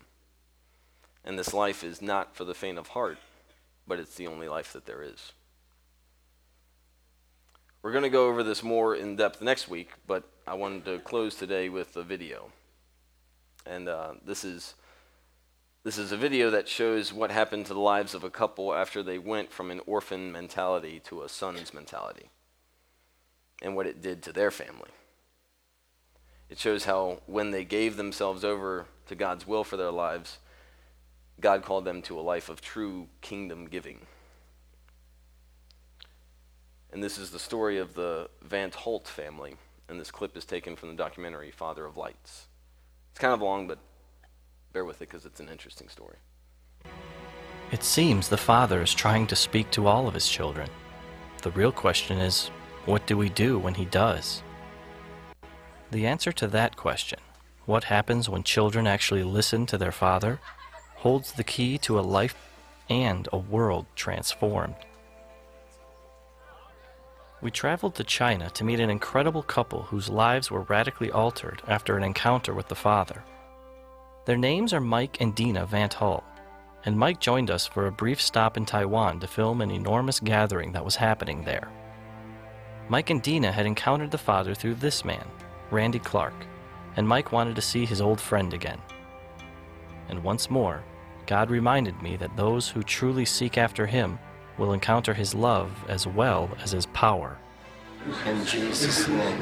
And 1.24 1.38
this 1.38 1.54
life 1.54 1.82
is 1.82 2.02
not 2.02 2.36
for 2.36 2.44
the 2.44 2.54
faint 2.54 2.78
of 2.78 2.88
heart, 2.88 3.18
but 3.86 3.98
it's 3.98 4.14
the 4.14 4.26
only 4.26 4.48
life 4.48 4.72
that 4.72 4.86
there 4.86 5.02
is. 5.02 5.32
We're 7.82 7.92
going 7.92 8.04
to 8.04 8.10
go 8.10 8.28
over 8.28 8.42
this 8.42 8.62
more 8.62 8.94
in 8.94 9.16
depth 9.16 9.42
next 9.42 9.68
week, 9.68 9.90
but 10.06 10.24
I 10.46 10.54
wanted 10.54 10.84
to 10.86 10.98
close 11.00 11.34
today 11.34 11.68
with 11.68 11.96
a 11.96 12.02
video. 12.02 12.50
And 13.66 13.88
uh, 13.88 14.14
this 14.24 14.44
is 14.44 14.74
this 15.84 15.98
is 15.98 16.12
a 16.12 16.16
video 16.16 16.50
that 16.50 16.66
shows 16.66 17.12
what 17.12 17.30
happened 17.30 17.66
to 17.66 17.74
the 17.74 17.80
lives 17.80 18.14
of 18.14 18.24
a 18.24 18.30
couple 18.30 18.74
after 18.74 19.02
they 19.02 19.18
went 19.18 19.52
from 19.52 19.70
an 19.70 19.80
orphan 19.86 20.32
mentality 20.32 20.98
to 21.06 21.22
a 21.22 21.28
son's 21.28 21.74
mentality, 21.74 22.30
and 23.60 23.76
what 23.76 23.86
it 23.86 24.00
did 24.00 24.22
to 24.22 24.32
their 24.32 24.50
family. 24.50 24.90
It 26.48 26.58
shows 26.58 26.84
how 26.84 27.20
when 27.26 27.50
they 27.50 27.64
gave 27.64 27.96
themselves 27.96 28.44
over 28.44 28.86
to 29.08 29.14
God's 29.14 29.46
will 29.46 29.64
for 29.64 29.76
their 29.76 29.90
lives, 29.90 30.38
God 31.40 31.62
called 31.62 31.84
them 31.84 32.00
to 32.02 32.18
a 32.18 32.22
life 32.22 32.48
of 32.48 32.60
true 32.60 33.08
kingdom 33.20 33.66
giving. 33.66 34.06
And 36.92 37.02
this 37.02 37.18
is 37.18 37.30
the 37.30 37.40
story 37.40 37.78
of 37.78 37.94
the 37.94 38.30
Van't 38.40 38.76
Holt 38.76 39.08
family. 39.08 39.56
And 39.88 40.00
this 40.00 40.12
clip 40.12 40.36
is 40.36 40.44
taken 40.44 40.76
from 40.76 40.90
the 40.90 40.94
documentary 40.94 41.50
Father 41.50 41.84
of 41.84 41.96
Lights. 41.96 42.46
It's 43.14 43.20
kind 43.20 43.32
of 43.32 43.42
long, 43.42 43.68
but 43.68 43.78
bear 44.72 44.84
with 44.84 44.96
it 44.96 45.08
because 45.08 45.24
it's 45.24 45.38
an 45.38 45.48
interesting 45.48 45.88
story. 45.88 46.16
It 47.70 47.84
seems 47.84 48.28
the 48.28 48.36
Father 48.36 48.82
is 48.82 48.92
trying 48.92 49.28
to 49.28 49.36
speak 49.36 49.70
to 49.70 49.86
all 49.86 50.08
of 50.08 50.14
his 50.14 50.28
children. 50.28 50.68
The 51.42 51.52
real 51.52 51.70
question 51.70 52.18
is 52.18 52.48
what 52.86 53.06
do 53.06 53.16
we 53.16 53.28
do 53.28 53.56
when 53.56 53.74
he 53.74 53.84
does? 53.84 54.42
The 55.92 56.08
answer 56.08 56.32
to 56.32 56.48
that 56.48 56.76
question, 56.76 57.20
what 57.66 57.84
happens 57.84 58.28
when 58.28 58.42
children 58.42 58.88
actually 58.88 59.22
listen 59.22 59.64
to 59.66 59.78
their 59.78 59.92
Father, 59.92 60.40
holds 60.96 61.30
the 61.30 61.44
key 61.44 61.78
to 61.78 62.00
a 62.00 62.08
life 62.18 62.34
and 62.90 63.28
a 63.32 63.38
world 63.38 63.86
transformed. 63.94 64.74
We 67.44 67.50
traveled 67.50 67.94
to 67.96 68.04
China 68.04 68.48
to 68.48 68.64
meet 68.64 68.80
an 68.80 68.88
incredible 68.88 69.42
couple 69.42 69.82
whose 69.82 70.08
lives 70.08 70.50
were 70.50 70.62
radically 70.62 71.10
altered 71.10 71.60
after 71.68 71.94
an 71.94 72.02
encounter 72.02 72.54
with 72.54 72.68
the 72.68 72.74
Father. 72.74 73.22
Their 74.24 74.38
names 74.38 74.72
are 74.72 74.80
Mike 74.80 75.20
and 75.20 75.34
Dina 75.34 75.66
Van't 75.66 75.92
Hull, 75.92 76.24
and 76.86 76.98
Mike 76.98 77.20
joined 77.20 77.50
us 77.50 77.66
for 77.66 77.86
a 77.86 77.92
brief 77.92 78.18
stop 78.18 78.56
in 78.56 78.64
Taiwan 78.64 79.20
to 79.20 79.26
film 79.26 79.60
an 79.60 79.70
enormous 79.70 80.20
gathering 80.20 80.72
that 80.72 80.86
was 80.86 80.96
happening 80.96 81.44
there. 81.44 81.68
Mike 82.88 83.10
and 83.10 83.20
Dina 83.20 83.52
had 83.52 83.66
encountered 83.66 84.10
the 84.10 84.16
Father 84.16 84.54
through 84.54 84.76
this 84.76 85.04
man, 85.04 85.26
Randy 85.70 85.98
Clark, 85.98 86.46
and 86.96 87.06
Mike 87.06 87.30
wanted 87.30 87.56
to 87.56 87.62
see 87.62 87.84
his 87.84 88.00
old 88.00 88.22
friend 88.22 88.54
again. 88.54 88.80
And 90.08 90.24
once 90.24 90.48
more, 90.48 90.82
God 91.26 91.50
reminded 91.50 92.00
me 92.00 92.16
that 92.16 92.38
those 92.38 92.70
who 92.70 92.82
truly 92.82 93.26
seek 93.26 93.58
after 93.58 93.86
Him 93.86 94.18
will 94.58 94.72
encounter 94.72 95.14
His 95.14 95.34
love 95.34 95.84
as 95.88 96.06
well 96.06 96.50
as 96.62 96.72
His 96.72 96.86
power. 96.86 97.38
In 98.26 98.44
Jesus' 98.44 99.08
name, 99.08 99.40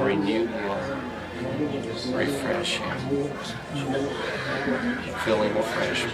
renew 0.00 0.46
Him, 0.46 2.14
refresh 2.14 2.76
Him, 2.78 3.30
fill 5.24 5.42
Him 5.42 5.56
afresh 5.56 6.04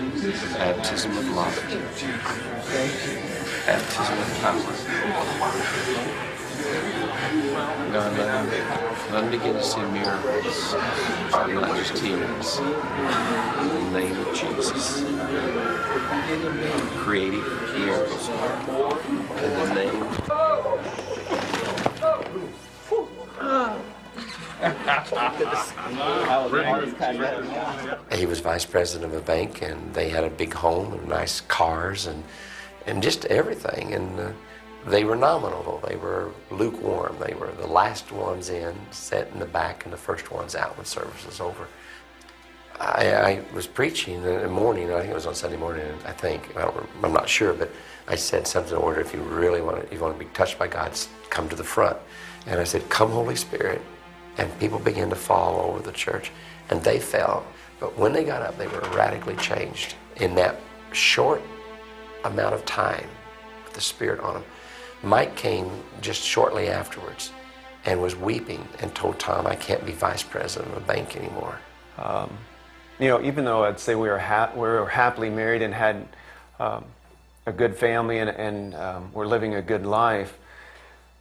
baptism 0.55 1.17
of 1.17 1.29
love, 1.31 1.55
baptism 3.67 4.19
of 4.19 4.29
power. 4.41 4.73
Them, 7.97 8.15
let 8.17 9.11
them 9.11 9.31
begin 9.31 9.55
to 9.55 9.63
see 9.63 9.81
miracles, 9.81 10.75
not 11.33 11.77
just 11.79 11.97
healings. 12.03 12.59
In 12.59 13.69
the 13.69 14.01
name 14.01 14.19
of 14.19 14.35
Jesus. 14.35 15.03
Creative 16.99 17.47
miracles, 17.79 18.29
In 18.29 19.51
the 19.59 19.75
name 19.75 20.07
he 28.13 28.27
was 28.27 28.41
vice 28.41 28.67
president 28.67 29.13
of 29.13 29.19
a 29.19 29.25
bank, 29.25 29.63
and 29.63 29.95
they 29.95 30.11
had 30.11 30.25
a 30.25 30.31
big 30.31 30.53
home 30.53 30.93
and 30.93 31.09
nice 31.09 31.41
cars 31.41 32.07
and 32.07 32.25
and 32.87 33.03
just 33.03 33.25
everything. 33.27 33.95
And 33.95 34.21
uh, 34.21 34.33
they 34.87 35.05
were 35.05 35.17
nominal. 35.17 35.63
Though. 35.63 35.89
They 35.89 35.97
were 35.97 36.31
lukewarm. 36.51 37.17
They 37.19 37.35
were 37.35 37.51
the 37.53 37.67
last 37.67 38.13
ones 38.13 38.51
in, 38.51 38.75
set 38.91 39.31
in 39.33 39.39
the 39.41 39.47
back, 39.47 39.85
and 39.85 39.93
the 39.93 39.99
first 39.99 40.31
ones 40.31 40.55
out 40.55 40.77
when 40.77 40.87
service 40.87 41.27
was 41.27 41.41
over. 41.41 41.67
I, 42.79 43.15
I 43.15 43.43
was 43.55 43.67
preaching 43.67 44.17
in 44.17 44.23
the 44.23 44.49
morning. 44.49 44.93
I 44.93 45.01
think 45.01 45.11
it 45.11 45.15
was 45.15 45.27
on 45.27 45.35
Sunday 45.35 45.57
morning. 45.57 45.87
I 46.05 46.13
think 46.13 46.55
I 46.57 46.71
am 47.03 47.13
not 47.13 47.29
sure, 47.29 47.55
but 47.55 47.71
I 48.07 48.17
said 48.17 48.47
something 48.47 48.77
in 48.77 48.79
order. 48.79 49.01
If 49.01 49.15
you 49.15 49.21
really 49.21 49.63
want 49.63 49.89
to, 49.89 49.95
you 49.95 50.01
want 50.01 50.19
to 50.19 50.25
be 50.25 50.31
touched 50.33 50.59
by 50.59 50.69
God, 50.69 50.93
come 51.31 51.49
to 51.49 51.57
the 51.57 51.65
front. 51.65 51.97
And 52.47 52.61
I 52.61 52.65
said, 52.65 52.89
"Come, 52.91 53.11
Holy 53.11 53.35
Spirit," 53.37 53.81
and 54.39 54.57
people 54.61 54.79
began 54.79 55.09
to 55.11 55.17
fall 55.17 55.61
over 55.61 55.81
the 55.81 55.93
church, 55.93 56.31
and 56.69 56.83
they 56.83 57.01
fell. 57.01 57.47
But 57.81 57.97
when 57.97 58.13
they 58.13 58.25
got 58.25 58.43
up, 58.43 58.57
they 58.59 58.69
were 58.69 58.81
radically 58.95 59.37
changed 59.37 59.95
in 60.17 60.35
that 60.37 60.61
short 60.93 61.43
amount 62.25 62.55
of 62.55 62.65
time 62.67 63.09
with 63.65 63.73
the 63.73 63.81
Spirit 63.81 64.21
on 64.21 64.35
them. 64.35 64.45
Mike 65.07 65.37
came 65.37 65.71
just 66.01 66.21
shortly 66.21 66.67
afterwards 66.67 67.31
and 67.85 68.03
was 68.03 68.17
weeping 68.17 68.67
and 68.81 68.93
told 68.93 69.21
Tom, 69.21 69.47
I 69.47 69.55
can't 69.55 69.87
be 69.87 69.93
vice 69.93 70.25
president 70.25 70.73
of 70.73 70.83
a 70.83 70.87
bank 70.87 71.17
anymore. 71.17 71.61
Um, 71.97 72.37
you 72.99 73.07
know, 73.07 73.23
even 73.23 73.45
though 73.45 73.63
I'd 73.63 73.79
say 73.79 73.95
we 73.95 74.09
were, 74.09 74.19
ha- 74.19 74.51
we 74.53 74.63
were 74.63 74.85
happily 74.87 75.31
married 75.31 75.63
and 75.63 75.73
had 75.73 76.09
um, 76.59 76.85
a 77.47 77.53
good 77.53 77.77
family 77.77 78.19
and, 78.19 78.31
and 78.31 78.75
um, 78.75 79.13
were 79.13 79.29
living 79.29 79.55
a 79.55 79.63
good 79.63 79.87
life, 79.87 80.37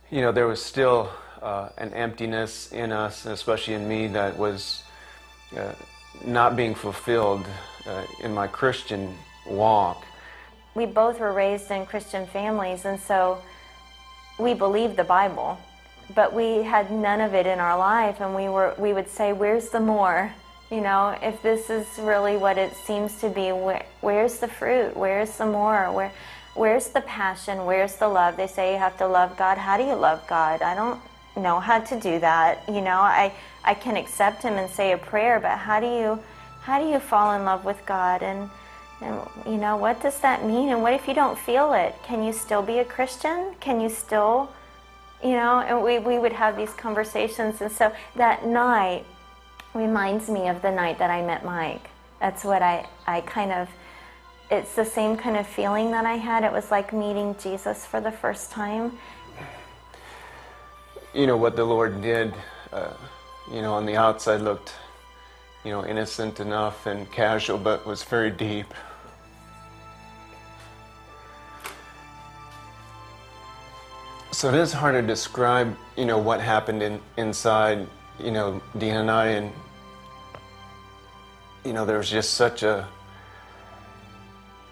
you 0.10 0.22
know, 0.22 0.32
there 0.32 0.48
was 0.48 0.64
still 0.64 1.12
uh, 1.44 1.70
an 1.78 1.94
emptiness 1.94 2.72
in 2.72 2.92
us, 2.92 3.28
especially 3.28 3.76
in 3.76 3.88
me, 3.88 4.08
that 4.08 4.36
was 4.36 4.82
uh, 5.56 5.74
not 6.26 6.56
being 6.56 6.74
fulfilled 6.74 7.46
uh, 7.86 8.04
in 8.24 8.34
my 8.34 8.48
Christian 8.48 9.16
walk. 9.48 10.04
We 10.74 10.88
both 10.88 11.20
were 11.20 11.34
raised 11.34 11.70
in 11.70 11.86
Christian 11.86 12.26
families, 12.26 12.86
and 12.86 13.00
so 13.00 13.44
we 14.38 14.54
believed 14.54 14.98
the 14.98 15.04
Bible, 15.04 15.58
but 16.14 16.34
we 16.34 16.64
had 16.64 16.92
none 16.92 17.22
of 17.22 17.34
it 17.34 17.46
in 17.46 17.60
our 17.60 17.78
life, 17.78 18.22
and 18.22 18.36
we 18.36 18.50
were 18.50 18.74
we 18.78 18.94
would 18.94 19.10
say, 19.10 19.34
"Where's 19.34 19.70
the 19.70 19.80
more?" 19.80 20.34
You 20.72 20.82
know, 20.82 21.16
if 21.22 21.42
this 21.44 21.70
is 21.70 21.88
really 22.00 22.38
what 22.38 22.58
it 22.58 22.76
seems 22.76 23.22
to 23.22 23.30
be, 23.30 23.52
where, 23.52 23.86
where's 24.02 24.40
the 24.40 24.48
fruit? 24.48 24.98
Where's 24.98 25.38
the 25.38 25.46
more? 25.46 25.92
Where, 25.92 26.12
where's 26.56 26.88
the 26.88 27.02
passion? 27.02 27.66
Where's 27.66 27.96
the 27.98 28.08
love? 28.08 28.36
They 28.36 28.48
say 28.48 28.74
you 28.74 28.80
have 28.80 28.98
to 28.98 29.08
love 29.08 29.38
God. 29.38 29.60
How 29.60 29.78
do 29.78 29.84
you 29.84 29.94
love 29.94 30.26
God? 30.28 30.64
I 30.64 30.74
don't 30.74 31.00
know 31.38 31.60
how 31.60 31.80
to 31.82 32.00
do 32.00 32.20
that. 32.20 32.64
You 32.68 32.82
know, 32.82 33.00
I, 33.00 33.32
I 33.64 33.76
can 33.76 33.96
accept 33.96 34.42
Him 34.42 34.56
and 34.56 34.70
say 34.70 34.92
a 34.94 34.98
prayer, 34.98 35.40
but 35.40 35.58
how 35.58 35.80
do 35.80 35.86
you, 35.86 36.20
how 36.62 36.82
do 36.82 36.90
you 36.90 37.00
fall 37.00 37.34
in 37.34 37.46
love 37.46 37.64
with 37.64 37.86
God? 37.86 38.24
And, 38.24 38.50
and 39.02 39.20
you 39.46 39.58
know, 39.58 39.76
what 39.76 40.02
does 40.02 40.20
that 40.22 40.46
mean? 40.46 40.70
And 40.70 40.82
what 40.82 40.94
if 40.94 41.08
you 41.08 41.14
don't 41.14 41.38
feel 41.38 41.74
it? 41.74 41.96
Can 42.04 42.24
you 42.24 42.32
still 42.32 42.62
be 42.62 42.80
a 42.80 42.86
Christian? 42.86 43.54
Can 43.60 43.82
you 43.82 43.90
still, 43.90 44.50
you 45.24 45.32
know? 45.32 45.60
And 45.60 45.84
we, 45.84 46.00
we 46.00 46.18
would 46.18 46.34
have 46.34 46.56
these 46.56 46.74
conversations. 46.74 47.62
And 47.62 47.72
so 47.72 47.92
that 48.16 48.46
night 48.46 49.06
reminds 49.74 50.30
me 50.30 50.48
of 50.48 50.62
the 50.62 50.72
night 50.72 50.98
that 51.00 51.12
I 51.12 51.22
met 51.22 51.44
Mike. 51.44 51.90
That's 52.22 52.44
what 52.46 52.62
I, 52.62 52.88
I 53.06 53.22
kind 53.22 53.52
of, 53.52 53.70
it's 54.50 54.76
the 54.76 54.86
same 54.86 55.18
kind 55.18 55.36
of 55.36 55.46
feeling 55.46 55.92
that 55.92 56.06
I 56.06 56.16
had. 56.16 56.44
It 56.44 56.52
was 56.52 56.72
like 56.72 56.94
meeting 56.94 57.36
Jesus 57.40 57.86
for 57.86 58.00
the 58.00 58.12
first 58.12 58.52
time. 58.52 58.98
You 61.14 61.28
know, 61.28 61.38
what 61.38 61.56
the 61.56 61.66
Lord 61.66 62.02
did, 62.02 62.34
uh, 62.72 62.94
you 63.52 63.62
know, 63.62 63.74
on 63.74 63.86
the 63.86 63.98
outside 63.98 64.42
looked, 64.42 64.74
you 65.64 65.72
know, 65.72 65.86
innocent 65.86 66.40
enough 66.40 66.86
and 66.86 67.12
casual, 67.12 67.58
but 67.58 67.86
was 67.86 68.04
very 68.04 68.32
deep. 68.32 68.74
So 74.36 74.50
it 74.50 74.56
is 74.56 74.74
hard 74.74 74.96
to 74.96 75.02
describe, 75.02 75.78
you 75.96 76.04
know, 76.04 76.18
what 76.18 76.42
happened 76.42 76.84
in, 76.84 77.00
inside, 77.16 77.88
you 78.20 78.32
know, 78.32 78.62
Dean 78.78 78.96
and 78.96 79.10
I, 79.10 79.28
and, 79.28 79.50
you 81.64 81.72
know, 81.72 81.86
there 81.86 81.98
was 81.98 82.10
just 82.10 82.34
such 82.34 82.62
a, 82.62 82.86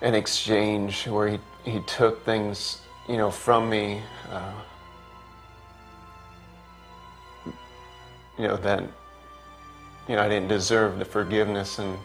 an 0.02 0.16
exchange 0.16 1.08
where 1.08 1.30
he, 1.30 1.40
he 1.64 1.80
took 1.84 2.26
things, 2.26 2.82
you 3.08 3.16
know, 3.16 3.32
from 3.32 3.70
me, 3.70 4.02
uh, 4.34 4.52
you 8.38 8.50
know, 8.50 8.58
that, 8.58 8.84
you 10.10 10.18
know, 10.18 10.24
I 10.24 10.28
didn't 10.28 10.50
deserve 10.50 11.00
the 11.00 11.06
forgiveness 11.06 11.80
and, 11.80 11.98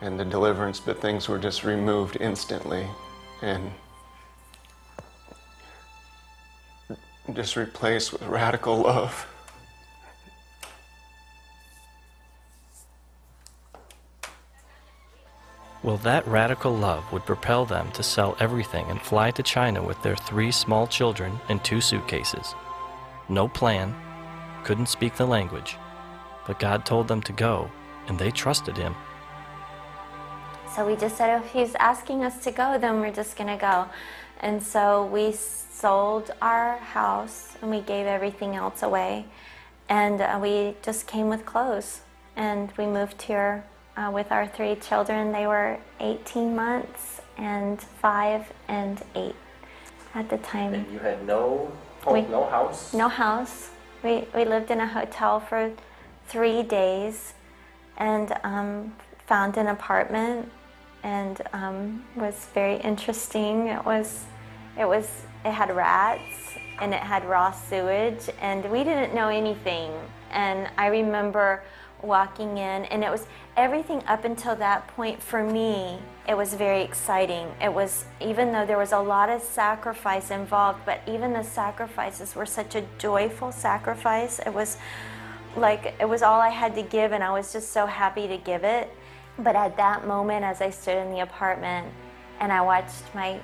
and 0.00 0.18
the 0.18 0.24
deliverance, 0.24 0.80
but 0.80 1.00
things 1.00 1.28
were 1.28 1.38
just 1.38 1.62
removed 1.62 2.16
instantly. 2.20 2.88
And 3.40 3.70
just 7.34 7.56
replaced 7.56 8.12
with 8.12 8.22
radical 8.22 8.78
love. 8.78 9.26
Well, 15.82 15.96
that 15.98 16.26
radical 16.28 16.72
love 16.72 17.12
would 17.12 17.26
propel 17.26 17.66
them 17.66 17.90
to 17.92 18.04
sell 18.04 18.36
everything 18.38 18.86
and 18.88 19.02
fly 19.02 19.32
to 19.32 19.42
China 19.42 19.82
with 19.82 20.00
their 20.02 20.14
three 20.14 20.52
small 20.52 20.86
children 20.86 21.40
and 21.48 21.62
two 21.64 21.80
suitcases. 21.80 22.54
No 23.28 23.48
plan, 23.48 23.92
couldn't 24.62 24.88
speak 24.88 25.16
the 25.16 25.26
language, 25.26 25.76
but 26.46 26.60
God 26.60 26.86
told 26.86 27.08
them 27.08 27.20
to 27.22 27.32
go, 27.32 27.68
and 28.06 28.16
they 28.16 28.30
trusted 28.30 28.76
Him. 28.76 28.94
So 30.74 30.86
we 30.86 30.94
just 30.94 31.16
said, 31.16 31.34
oh, 31.34 31.44
if 31.44 31.50
He's 31.50 31.74
asking 31.74 32.22
us 32.22 32.44
to 32.44 32.52
go, 32.52 32.78
then 32.78 33.00
we're 33.00 33.12
just 33.12 33.36
going 33.36 33.48
to 33.48 33.56
go. 33.56 33.86
And 34.42 34.62
so 34.62 35.06
we 35.06 35.32
sold 35.32 36.32
our 36.42 36.76
house 36.78 37.56
and 37.62 37.70
we 37.70 37.80
gave 37.80 38.06
everything 38.06 38.56
else 38.56 38.82
away. 38.82 39.26
And 39.88 40.20
uh, 40.20 40.38
we 40.42 40.76
just 40.82 41.06
came 41.06 41.28
with 41.28 41.46
clothes. 41.46 42.00
And 42.34 42.72
we 42.76 42.86
moved 42.86 43.22
here 43.22 43.64
uh, 43.96 44.10
with 44.12 44.32
our 44.32 44.46
three 44.46 44.74
children. 44.74 45.32
They 45.32 45.46
were 45.46 45.78
18 46.00 46.56
months 46.56 47.20
and 47.36 47.80
five 47.80 48.52
and 48.68 49.02
eight 49.14 49.36
at 50.14 50.28
the 50.28 50.38
time. 50.38 50.74
And 50.74 50.92
you 50.92 50.98
had 50.98 51.26
no 51.26 51.70
home, 52.02 52.14
we, 52.14 52.22
no 52.22 52.44
house? 52.48 52.92
No 52.92 53.08
house. 53.08 53.70
We, 54.02 54.26
we 54.34 54.44
lived 54.44 54.70
in 54.70 54.80
a 54.80 54.86
hotel 54.86 55.40
for 55.40 55.70
three 56.26 56.62
days 56.62 57.34
and 57.96 58.34
um, 58.42 58.94
found 59.26 59.56
an 59.56 59.68
apartment 59.68 60.50
and 61.02 61.42
um, 61.52 62.04
was 62.16 62.46
very 62.54 62.76
interesting. 62.76 63.68
It 63.68 63.84
was, 63.84 64.24
it 64.78 64.86
was, 64.86 65.26
it 65.44 65.52
had 65.52 65.74
rats 65.74 66.54
and 66.80 66.92
it 66.92 67.00
had 67.00 67.24
raw 67.24 67.50
sewage 67.52 68.28
and 68.40 68.68
we 68.70 68.84
didn't 68.84 69.14
know 69.14 69.28
anything. 69.28 69.92
And 70.30 70.68
I 70.76 70.86
remember 70.86 71.62
walking 72.02 72.58
in 72.58 72.84
and 72.86 73.04
it 73.04 73.10
was 73.10 73.26
everything 73.56 74.02
up 74.06 74.24
until 74.24 74.56
that 74.56 74.88
point 74.88 75.22
for 75.22 75.44
me 75.44 75.98
it 76.28 76.36
was 76.36 76.54
very 76.54 76.82
exciting. 76.82 77.48
It 77.60 77.72
was 77.72 78.04
even 78.20 78.52
though 78.52 78.64
there 78.64 78.78
was 78.78 78.92
a 78.92 78.98
lot 78.98 79.28
of 79.28 79.42
sacrifice 79.42 80.30
involved 80.30 80.80
but 80.84 81.00
even 81.06 81.32
the 81.32 81.42
sacrifices 81.42 82.34
were 82.34 82.46
such 82.46 82.74
a 82.74 82.84
joyful 82.98 83.52
sacrifice. 83.52 84.38
It 84.40 84.52
was 84.52 84.78
like 85.56 85.94
it 86.00 86.08
was 86.08 86.22
all 86.22 86.40
i 86.40 86.48
had 86.48 86.74
to 86.74 86.82
give 86.82 87.12
and 87.12 87.22
i 87.22 87.30
was 87.30 87.52
just 87.52 87.72
so 87.72 87.86
happy 87.86 88.26
to 88.28 88.38
give 88.38 88.64
it. 88.64 88.90
But 89.38 89.56
at 89.56 89.76
that 89.76 90.06
moment 90.06 90.44
as 90.44 90.60
i 90.60 90.70
stood 90.70 90.96
in 90.96 91.12
the 91.12 91.20
apartment 91.20 91.88
and 92.40 92.52
i 92.52 92.60
watched 92.60 93.14
my 93.14 93.40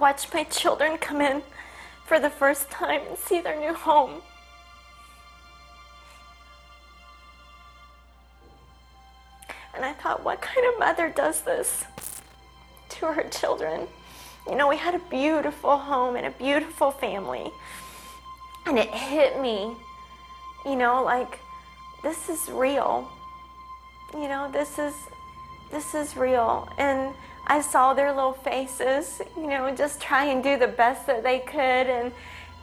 watched 0.00 0.32
my 0.32 0.44
children 0.44 0.98
come 0.98 1.20
in 1.20 1.42
for 2.06 2.18
the 2.18 2.30
first 2.30 2.70
time 2.70 3.02
and 3.08 3.18
see 3.18 3.40
their 3.40 3.58
new 3.58 3.74
home. 3.74 4.22
And 9.74 9.84
I 9.84 9.92
thought, 9.92 10.24
what 10.24 10.40
kind 10.40 10.66
of 10.72 10.78
mother 10.78 11.08
does 11.08 11.42
this 11.42 11.84
to 12.88 13.06
her 13.06 13.24
children? 13.28 13.86
You 14.48 14.56
know, 14.56 14.66
we 14.66 14.76
had 14.76 14.94
a 14.94 14.98
beautiful 15.10 15.76
home 15.76 16.16
and 16.16 16.26
a 16.26 16.30
beautiful 16.30 16.90
family. 16.90 17.50
And 18.66 18.78
it 18.78 18.88
hit 18.88 19.40
me, 19.40 19.76
you 20.64 20.74
know, 20.76 21.04
like 21.04 21.38
this 22.02 22.28
is 22.28 22.50
real. 22.50 23.08
You 24.14 24.28
know, 24.28 24.50
this 24.50 24.78
is 24.78 24.94
this 25.70 25.94
is 25.94 26.16
real. 26.16 26.68
And 26.78 27.14
I 27.50 27.62
saw 27.62 27.94
their 27.94 28.12
little 28.12 28.34
faces, 28.34 29.22
you 29.34 29.46
know, 29.46 29.74
just 29.74 30.02
try 30.02 30.26
and 30.26 30.42
do 30.42 30.58
the 30.58 30.68
best 30.68 31.06
that 31.06 31.22
they 31.22 31.38
could. 31.38 31.56
And, 31.56 32.12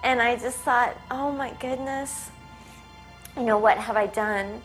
and 0.03 0.21
I 0.21 0.35
just 0.35 0.59
thought, 0.59 0.95
oh 1.09 1.31
my 1.31 1.51
goodness, 1.59 2.29
you 3.35 3.43
know, 3.43 3.57
what 3.57 3.79
have 3.79 3.97
I 3.97 4.05
done? 4.05 4.61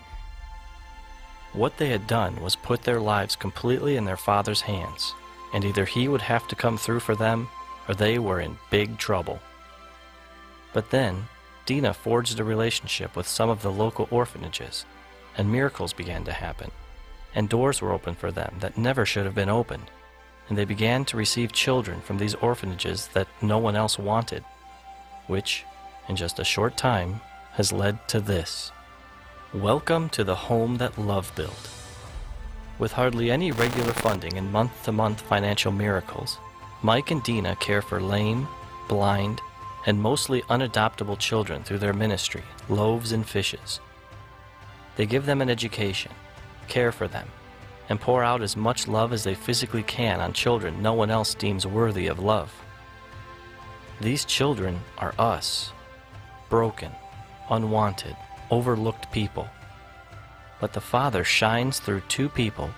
What 1.54 1.78
they 1.78 1.88
had 1.88 2.06
done 2.06 2.40
was 2.42 2.54
put 2.54 2.82
their 2.82 3.00
lives 3.00 3.34
completely 3.34 3.96
in 3.96 4.04
their 4.04 4.18
father's 4.18 4.60
hands, 4.60 5.14
and 5.54 5.64
either 5.64 5.86
he 5.86 6.06
would 6.06 6.20
have 6.20 6.46
to 6.48 6.54
come 6.54 6.76
through 6.76 7.00
for 7.00 7.16
them 7.16 7.48
or 7.88 7.94
they 7.94 8.18
were 8.18 8.40
in 8.40 8.58
big 8.70 8.98
trouble. 8.98 9.40
But 10.74 10.90
then, 10.90 11.24
Dina 11.64 11.94
forged 11.94 12.38
a 12.38 12.44
relationship 12.44 13.16
with 13.16 13.26
some 13.26 13.48
of 13.48 13.62
the 13.62 13.72
local 13.72 14.06
orphanages, 14.10 14.84
and 15.36 15.50
miracles 15.50 15.92
began 15.94 16.24
to 16.24 16.32
happen, 16.32 16.70
and 17.34 17.48
doors 17.48 17.80
were 17.80 17.92
opened 17.92 18.18
for 18.18 18.30
them 18.30 18.56
that 18.60 18.78
never 18.78 19.06
should 19.06 19.24
have 19.24 19.34
been 19.34 19.48
opened 19.48 19.90
and 20.50 20.58
they 20.58 20.64
began 20.64 21.04
to 21.06 21.16
receive 21.16 21.52
children 21.52 22.00
from 22.00 22.18
these 22.18 22.34
orphanages 22.34 23.06
that 23.14 23.28
no 23.40 23.56
one 23.56 23.76
else 23.76 23.98
wanted, 23.98 24.44
which, 25.28 25.64
in 26.08 26.16
just 26.16 26.40
a 26.40 26.44
short 26.44 26.76
time, 26.76 27.20
has 27.52 27.72
led 27.72 28.06
to 28.08 28.20
this. 28.20 28.72
Welcome 29.54 30.08
to 30.10 30.24
the 30.24 30.34
home 30.34 30.76
that 30.78 30.98
love 30.98 31.32
built. 31.36 31.70
With 32.80 32.92
hardly 32.92 33.30
any 33.30 33.52
regular 33.52 33.92
funding 33.92 34.36
and 34.36 34.52
month 34.52 34.72
to 34.84 34.92
month 34.92 35.20
financial 35.20 35.70
miracles, 35.70 36.38
Mike 36.82 37.12
and 37.12 37.22
Dina 37.22 37.54
care 37.56 37.80
for 37.80 38.00
lame, 38.00 38.48
blind, 38.88 39.40
and 39.86 40.00
mostly 40.00 40.42
unadoptable 40.42 41.18
children 41.18 41.62
through 41.62 41.78
their 41.78 41.92
ministry, 41.92 42.42
Loaves 42.68 43.12
and 43.12 43.24
Fishes. 43.24 43.78
They 44.96 45.06
give 45.06 45.26
them 45.26 45.40
an 45.42 45.48
education, 45.48 46.10
care 46.66 46.90
for 46.90 47.06
them, 47.06 47.28
and 47.90 48.00
pour 48.00 48.22
out 48.22 48.40
as 48.40 48.56
much 48.56 48.88
love 48.88 49.12
as 49.12 49.24
they 49.24 49.34
physically 49.34 49.82
can 49.82 50.20
on 50.20 50.32
children 50.32 50.80
no 50.80 50.94
one 50.94 51.10
else 51.10 51.34
deems 51.34 51.66
worthy 51.66 52.06
of 52.06 52.20
love. 52.20 52.50
These 54.00 54.24
children 54.24 54.80
are 54.96 55.14
us 55.18 55.72
broken, 56.48 56.90
unwanted, 57.50 58.16
overlooked 58.50 59.12
people. 59.12 59.48
But 60.60 60.72
the 60.72 60.80
Father 60.80 61.24
shines 61.24 61.78
through 61.78 62.02
two 62.08 62.28
people, 62.28 62.70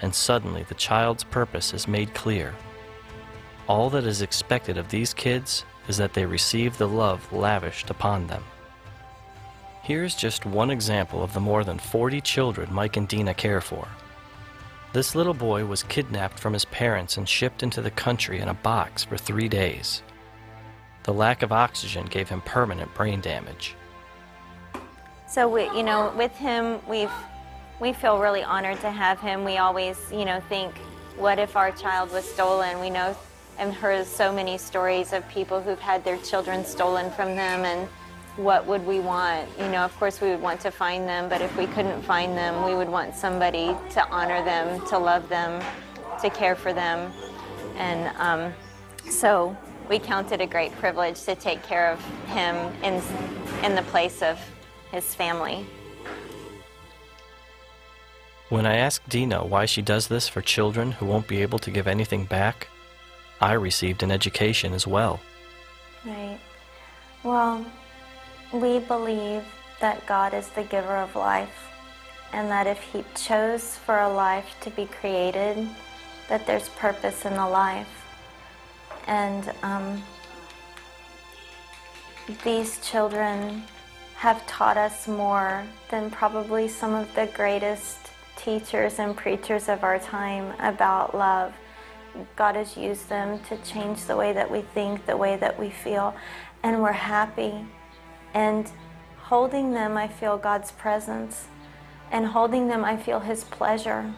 and 0.00 0.14
suddenly 0.14 0.64
the 0.64 0.74
child's 0.74 1.24
purpose 1.24 1.72
is 1.72 1.86
made 1.86 2.14
clear. 2.14 2.54
All 3.68 3.90
that 3.90 4.04
is 4.04 4.22
expected 4.22 4.76
of 4.78 4.88
these 4.88 5.14
kids 5.14 5.64
is 5.88 5.96
that 5.96 6.14
they 6.14 6.26
receive 6.26 6.78
the 6.78 6.88
love 6.88 7.32
lavished 7.32 7.90
upon 7.90 8.26
them. 8.26 8.42
Here's 9.82 10.14
just 10.14 10.46
one 10.46 10.70
example 10.70 11.22
of 11.22 11.32
the 11.32 11.40
more 11.40 11.64
than 11.64 11.78
40 11.78 12.20
children 12.20 12.72
Mike 12.72 12.96
and 12.96 13.08
Dina 13.08 13.34
care 13.34 13.60
for. 13.60 13.88
This 14.92 15.14
little 15.14 15.32
boy 15.32 15.64
was 15.64 15.82
kidnapped 15.84 16.38
from 16.38 16.52
his 16.52 16.66
parents 16.66 17.16
and 17.16 17.26
shipped 17.26 17.62
into 17.62 17.80
the 17.80 17.90
country 17.90 18.40
in 18.40 18.48
a 18.48 18.54
box 18.54 19.04
for 19.04 19.16
three 19.16 19.48
days. 19.48 20.02
The 21.04 21.14
lack 21.14 21.42
of 21.42 21.50
oxygen 21.50 22.04
gave 22.06 22.28
him 22.28 22.42
permanent 22.42 22.92
brain 22.94 23.22
damage. 23.22 23.74
So 25.26 25.48
we, 25.48 25.62
you 25.70 25.82
know, 25.82 26.12
with 26.16 26.32
him, 26.32 26.78
we've 26.86 27.10
we 27.80 27.94
feel 27.94 28.18
really 28.18 28.44
honored 28.44 28.80
to 28.82 28.90
have 28.90 29.18
him. 29.18 29.44
We 29.44 29.56
always, 29.56 29.98
you 30.12 30.24
know, 30.26 30.40
think, 30.48 30.76
what 31.16 31.38
if 31.38 31.56
our 31.56 31.72
child 31.72 32.12
was 32.12 32.24
stolen? 32.24 32.78
We 32.78 32.90
know 32.90 33.16
and 33.58 33.72
heard 33.72 34.06
so 34.06 34.32
many 34.32 34.58
stories 34.58 35.12
of 35.12 35.26
people 35.28 35.60
who've 35.60 35.80
had 35.80 36.04
their 36.04 36.18
children 36.18 36.64
stolen 36.64 37.10
from 37.12 37.34
them 37.34 37.64
and 37.64 37.88
what 38.36 38.66
would 38.66 38.86
we 38.86 39.00
want? 39.00 39.48
You 39.58 39.68
know, 39.68 39.84
of 39.84 39.96
course 39.98 40.20
we 40.20 40.30
would 40.30 40.40
want 40.40 40.60
to 40.62 40.70
find 40.70 41.06
them, 41.06 41.28
but 41.28 41.42
if 41.42 41.54
we 41.56 41.66
couldn't 41.66 42.02
find 42.02 42.36
them, 42.36 42.64
we 42.64 42.74
would 42.74 42.88
want 42.88 43.14
somebody 43.14 43.76
to 43.90 44.08
honor 44.08 44.42
them, 44.44 44.84
to 44.86 44.98
love 44.98 45.28
them, 45.28 45.62
to 46.20 46.30
care 46.30 46.56
for 46.56 46.72
them. 46.72 47.12
And 47.76 48.16
um, 48.16 48.52
so 49.10 49.56
we 49.88 49.98
count 49.98 50.32
it 50.32 50.40
a 50.40 50.46
great 50.46 50.72
privilege 50.72 51.22
to 51.24 51.34
take 51.34 51.62
care 51.62 51.90
of 51.90 52.00
him 52.28 52.56
in, 52.82 53.02
in 53.62 53.74
the 53.74 53.82
place 53.90 54.22
of 54.22 54.38
his 54.90 55.14
family. 55.14 55.66
When 58.48 58.66
I 58.66 58.76
asked 58.76 59.08
Dina 59.08 59.46
why 59.46 59.64
she 59.64 59.80
does 59.80 60.08
this 60.08 60.28
for 60.28 60.42
children 60.42 60.92
who 60.92 61.06
won't 61.06 61.26
be 61.26 61.40
able 61.40 61.58
to 61.60 61.70
give 61.70 61.86
anything 61.86 62.26
back, 62.26 62.68
I 63.40 63.54
received 63.54 64.02
an 64.02 64.10
education 64.10 64.72
as 64.72 64.86
well. 64.86 65.20
Right. 66.04 66.38
Well, 67.24 67.64
we 68.52 68.78
believe 68.78 69.44
that 69.80 70.06
God 70.06 70.34
is 70.34 70.48
the 70.48 70.62
giver 70.64 70.96
of 70.96 71.16
life 71.16 71.70
and 72.32 72.50
that 72.50 72.66
if 72.66 72.80
he 72.80 73.04
chose 73.14 73.76
for 73.76 73.98
a 74.00 74.12
life 74.12 74.56
to 74.62 74.70
be 74.70 74.86
created, 74.86 75.68
that 76.28 76.46
there's 76.46 76.68
purpose 76.70 77.24
in 77.24 77.34
the 77.34 77.46
life. 77.46 77.88
And 79.06 79.52
um, 79.62 80.02
these 82.44 82.78
children 82.80 83.64
have 84.14 84.46
taught 84.46 84.76
us 84.76 85.08
more 85.08 85.64
than 85.90 86.10
probably 86.10 86.68
some 86.68 86.94
of 86.94 87.12
the 87.14 87.26
greatest 87.34 87.98
teachers 88.36 88.98
and 88.98 89.16
preachers 89.16 89.68
of 89.68 89.84
our 89.84 89.98
time 89.98 90.54
about 90.60 91.14
love. 91.14 91.52
God 92.36 92.56
has 92.56 92.76
used 92.76 93.08
them 93.08 93.40
to 93.48 93.56
change 93.58 94.04
the 94.04 94.16
way 94.16 94.32
that 94.32 94.50
we 94.50 94.62
think, 94.62 95.06
the 95.06 95.16
way 95.16 95.36
that 95.36 95.58
we 95.58 95.70
feel, 95.70 96.14
and 96.62 96.80
we're 96.82 96.92
happy. 96.92 97.66
And 98.34 98.70
holding 99.18 99.72
them, 99.72 99.96
I 99.96 100.08
feel 100.08 100.38
God's 100.38 100.72
presence. 100.72 101.46
And 102.10 102.26
holding 102.26 102.68
them, 102.68 102.84
I 102.84 102.96
feel 102.96 103.20
His 103.20 103.44
pleasure. 103.44 104.12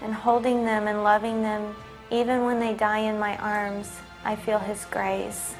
And 0.00 0.14
holding 0.14 0.64
them 0.64 0.88
and 0.88 1.04
loving 1.04 1.42
them, 1.42 1.74
even 2.10 2.44
when 2.44 2.60
they 2.60 2.74
die 2.74 3.00
in 3.00 3.18
my 3.18 3.36
arms, 3.38 3.90
I 4.24 4.36
feel 4.36 4.58
His 4.58 4.84
grace. 4.86 5.54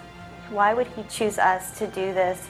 Why 0.51 0.75
would 0.75 0.87
He 0.89 1.03
choose 1.05 1.39
us 1.39 1.79
to 1.79 1.87
do 1.87 2.13
this? 2.13 2.47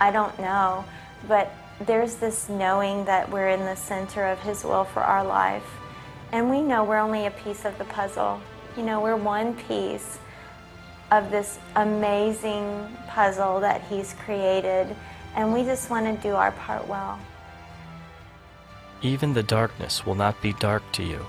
I 0.00 0.10
don't 0.10 0.38
know. 0.38 0.84
But 1.28 1.52
there's 1.80 2.16
this 2.16 2.48
knowing 2.48 3.04
that 3.06 3.30
we're 3.30 3.48
in 3.48 3.60
the 3.60 3.76
center 3.76 4.26
of 4.26 4.40
His 4.40 4.64
will 4.64 4.84
for 4.84 5.00
our 5.00 5.24
life. 5.24 5.66
And 6.32 6.48
we 6.48 6.62
know 6.62 6.84
we're 6.84 6.98
only 6.98 7.26
a 7.26 7.30
piece 7.30 7.64
of 7.64 7.76
the 7.78 7.84
puzzle. 7.84 8.40
You 8.76 8.82
know, 8.82 9.00
we're 9.00 9.16
one 9.16 9.54
piece 9.54 10.18
of 11.12 11.30
this 11.30 11.58
amazing 11.76 12.88
puzzle 13.06 13.60
that 13.60 13.82
He's 13.82 14.14
created. 14.24 14.96
And 15.36 15.52
we 15.52 15.62
just 15.62 15.90
want 15.90 16.06
to 16.06 16.22
do 16.26 16.34
our 16.34 16.52
part 16.52 16.88
well. 16.88 17.18
Even 19.02 19.34
the 19.34 19.42
darkness 19.42 20.06
will 20.06 20.14
not 20.14 20.40
be 20.40 20.54
dark 20.54 20.82
to 20.92 21.02
you. 21.02 21.24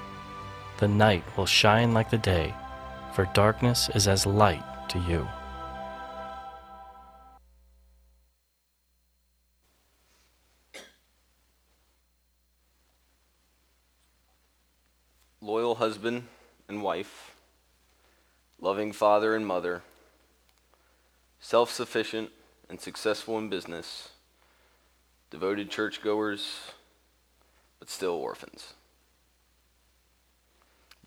The 0.78 0.88
night 0.88 1.24
will 1.38 1.46
shine 1.46 1.94
like 1.94 2.10
the 2.10 2.18
day, 2.18 2.54
for 3.14 3.30
darkness 3.34 3.90
is 3.94 4.08
as 4.08 4.26
light 4.26 4.64
to 4.90 5.00
you. 5.00 5.28
Loyal 15.42 15.76
husband 15.76 16.24
and 16.70 16.82
wife, 16.82 17.33
loving 18.64 18.94
father 18.94 19.36
and 19.36 19.46
mother, 19.46 19.82
self 21.42 21.70
sufficient 21.70 22.30
and 22.70 22.80
successful 22.80 23.38
in 23.38 23.50
business, 23.50 24.08
devoted 25.30 25.70
churchgoers, 25.70 26.72
but 27.78 27.90
still 27.90 28.14
orphans. 28.14 28.74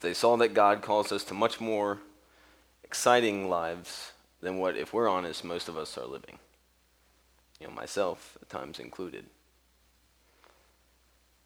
They 0.01 0.13
saw 0.13 0.37
that 0.37 0.53
God 0.53 0.83
calls 0.83 1.11
us 1.11 1.25
to 1.25 1.35
much 1.35 1.59
more 1.59 2.01
exciting 2.85 3.49
lives 3.49 4.13
than 4.43 4.59
what, 4.59 4.77
if 4.77 4.93
we're 4.93 5.09
honest, 5.09 5.43
most 5.43 5.67
of 5.67 5.79
us 5.79 5.97
are 5.97 6.05
living. 6.05 6.39
You 7.59 7.69
know, 7.69 7.73
myself 7.73 8.37
at 8.43 8.51
times 8.51 8.79
included. 8.79 9.25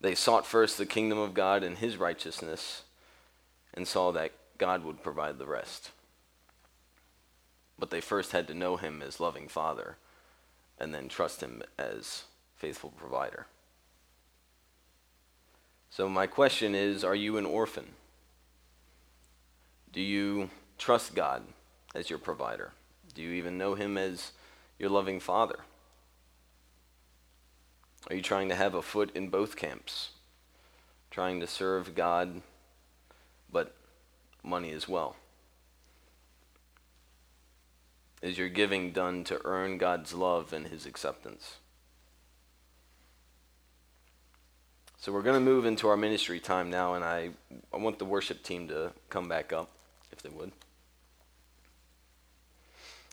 They 0.01 0.17
sought 0.17 0.45
first 0.45 0.77
the 0.77 0.87
kingdom 0.87 1.19
of 1.19 1.35
God 1.35 1.63
and 1.63 1.79
his 1.79 1.99
righteousness 1.99 2.83
and 3.73 3.87
saw 3.87 4.11
that 4.11 4.33
God 4.59 4.83
would 4.83 5.05
provide 5.05 5.39
the 5.39 5.47
rest. 5.47 5.93
But 7.81 7.91
they 7.91 8.01
first 8.01 8.33
had 8.33 8.47
to 8.49 8.55
know 8.55 8.77
him 8.77 9.03
as 9.03 9.19
loving 9.19 9.49
Father 9.49 9.97
and 10.79 10.95
then 10.95 11.09
trust 11.09 11.43
him 11.43 11.63
as 11.79 12.25
faithful 12.55 12.91
provider. 12.91 13.47
So, 15.91 16.09
my 16.09 16.27
question 16.27 16.75
is 16.75 17.03
Are 17.03 17.15
you 17.15 17.37
an 17.37 17.47
orphan? 17.47 17.87
Do 19.93 20.01
you 20.01 20.51
trust 20.79 21.15
God 21.15 21.43
as 21.95 22.11
your 22.11 22.19
provider? 22.19 22.71
Do 23.15 23.23
you 23.23 23.33
even 23.33 23.59
know 23.59 23.75
him 23.75 23.99
as 23.99 24.33
your 24.79 24.91
loving 24.91 25.19
Father? 25.19 25.59
Are 28.09 28.15
you 28.15 28.23
trying 28.23 28.49
to 28.51 28.55
have 28.55 28.75
a 28.75 28.83
foot 28.83 29.11
in 29.15 29.29
both 29.29 29.57
camps? 29.57 30.11
Trying 31.11 31.41
to 31.41 31.47
serve 31.47 31.95
God, 31.95 32.41
but 33.53 33.75
money 34.45 34.71
as 34.71 34.89
well? 34.89 35.17
Is 38.23 38.37
your 38.37 38.49
giving 38.49 38.93
done 38.93 39.25
to 39.25 39.41
earn 39.45 39.79
God's 39.79 40.13
love 40.13 40.53
and 40.53 40.67
his 40.67 40.85
acceptance? 40.85 41.57
So 44.99 45.11
we're 45.13 45.23
going 45.23 45.35
to 45.37 45.41
move 45.41 45.65
into 45.65 45.89
our 45.89 45.97
ministry 45.97 46.41
time 46.41 46.69
now, 46.69 46.93
and 46.93 47.03
I, 47.03 47.31
I 47.73 47.79
want 47.79 47.99
the 47.99 48.05
worship 48.05 48.43
team 48.43 48.69
to 48.69 48.93
come 49.09 49.29
back 49.29 49.51
up, 49.51 49.71
if 50.13 50.21
they 50.21 50.29
would. 50.29 50.53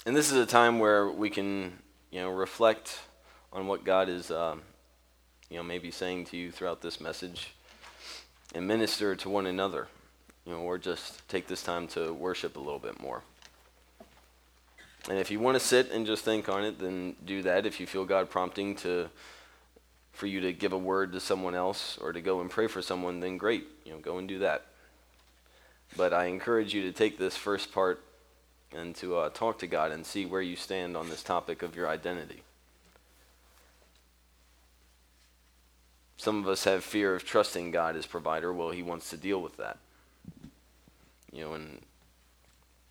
And 0.05 0.13
this 0.13 0.29
is 0.29 0.37
a 0.37 0.45
time 0.45 0.79
where 0.79 1.09
we 1.09 1.29
can, 1.29 1.79
you 2.11 2.19
know, 2.19 2.29
reflect 2.29 2.99
on 3.53 3.67
what 3.67 3.85
God 3.85 4.09
is, 4.09 4.29
um, 4.31 4.61
you 5.49 5.55
know, 5.55 5.63
maybe 5.63 5.89
saying 5.89 6.25
to 6.25 6.37
you 6.37 6.51
throughout 6.51 6.81
this 6.81 6.99
message, 6.99 7.53
and 8.53 8.67
minister 8.67 9.15
to 9.15 9.29
one 9.29 9.45
another, 9.45 9.87
you 10.45 10.51
know, 10.51 10.59
or 10.59 10.77
just 10.77 11.25
take 11.29 11.47
this 11.47 11.63
time 11.63 11.87
to 11.89 12.13
worship 12.13 12.57
a 12.57 12.59
little 12.59 12.79
bit 12.79 12.99
more. 12.99 13.23
And 15.09 15.17
if 15.17 15.31
you 15.31 15.39
want 15.39 15.55
to 15.55 15.59
sit 15.59 15.91
and 15.91 16.05
just 16.05 16.25
think 16.25 16.49
on 16.49 16.63
it, 16.63 16.79
then 16.79 17.15
do 17.25 17.41
that. 17.43 17.65
If 17.65 17.79
you 17.79 17.87
feel 17.87 18.05
God 18.05 18.29
prompting 18.29 18.75
to 18.77 19.09
for 20.11 20.25
you 20.25 20.41
to 20.41 20.51
give 20.51 20.73
a 20.73 20.77
word 20.77 21.11
to 21.13 21.19
someone 21.19 21.53
else 21.53 21.95
or 22.01 22.11
to 22.11 22.19
go 22.19 22.41
and 22.41 22.49
pray 22.49 22.65
for 22.65 22.81
someone, 22.81 23.19
then 23.19 23.37
great, 23.37 23.65
you 23.85 23.91
know, 23.91 23.99
go 23.99 24.17
and 24.17 24.27
do 24.27 24.39
that. 24.39 24.65
But 25.95 26.11
I 26.11 26.25
encourage 26.25 26.73
you 26.73 26.81
to 26.83 26.91
take 26.91 27.19
this 27.19 27.37
first 27.37 27.71
part 27.71 28.03
and 28.75 28.95
to 28.95 29.15
uh, 29.15 29.29
talk 29.29 29.59
to 29.59 29.67
God 29.67 29.91
and 29.91 30.03
see 30.03 30.25
where 30.25 30.41
you 30.41 30.55
stand 30.55 30.97
on 30.97 31.09
this 31.09 31.21
topic 31.21 31.61
of 31.61 31.75
your 31.75 31.87
identity. 31.87 32.41
Some 36.17 36.41
of 36.41 36.47
us 36.47 36.63
have 36.63 36.83
fear 36.83 37.13
of 37.13 37.23
trusting 37.23 37.69
God 37.69 37.95
as 37.95 38.07
provider. 38.07 38.51
Well, 38.51 38.71
He 38.71 38.81
wants 38.81 39.11
to 39.11 39.17
deal 39.17 39.39
with 39.39 39.57
that. 39.57 39.77
You 41.31 41.43
know, 41.43 41.53
and 41.53 41.81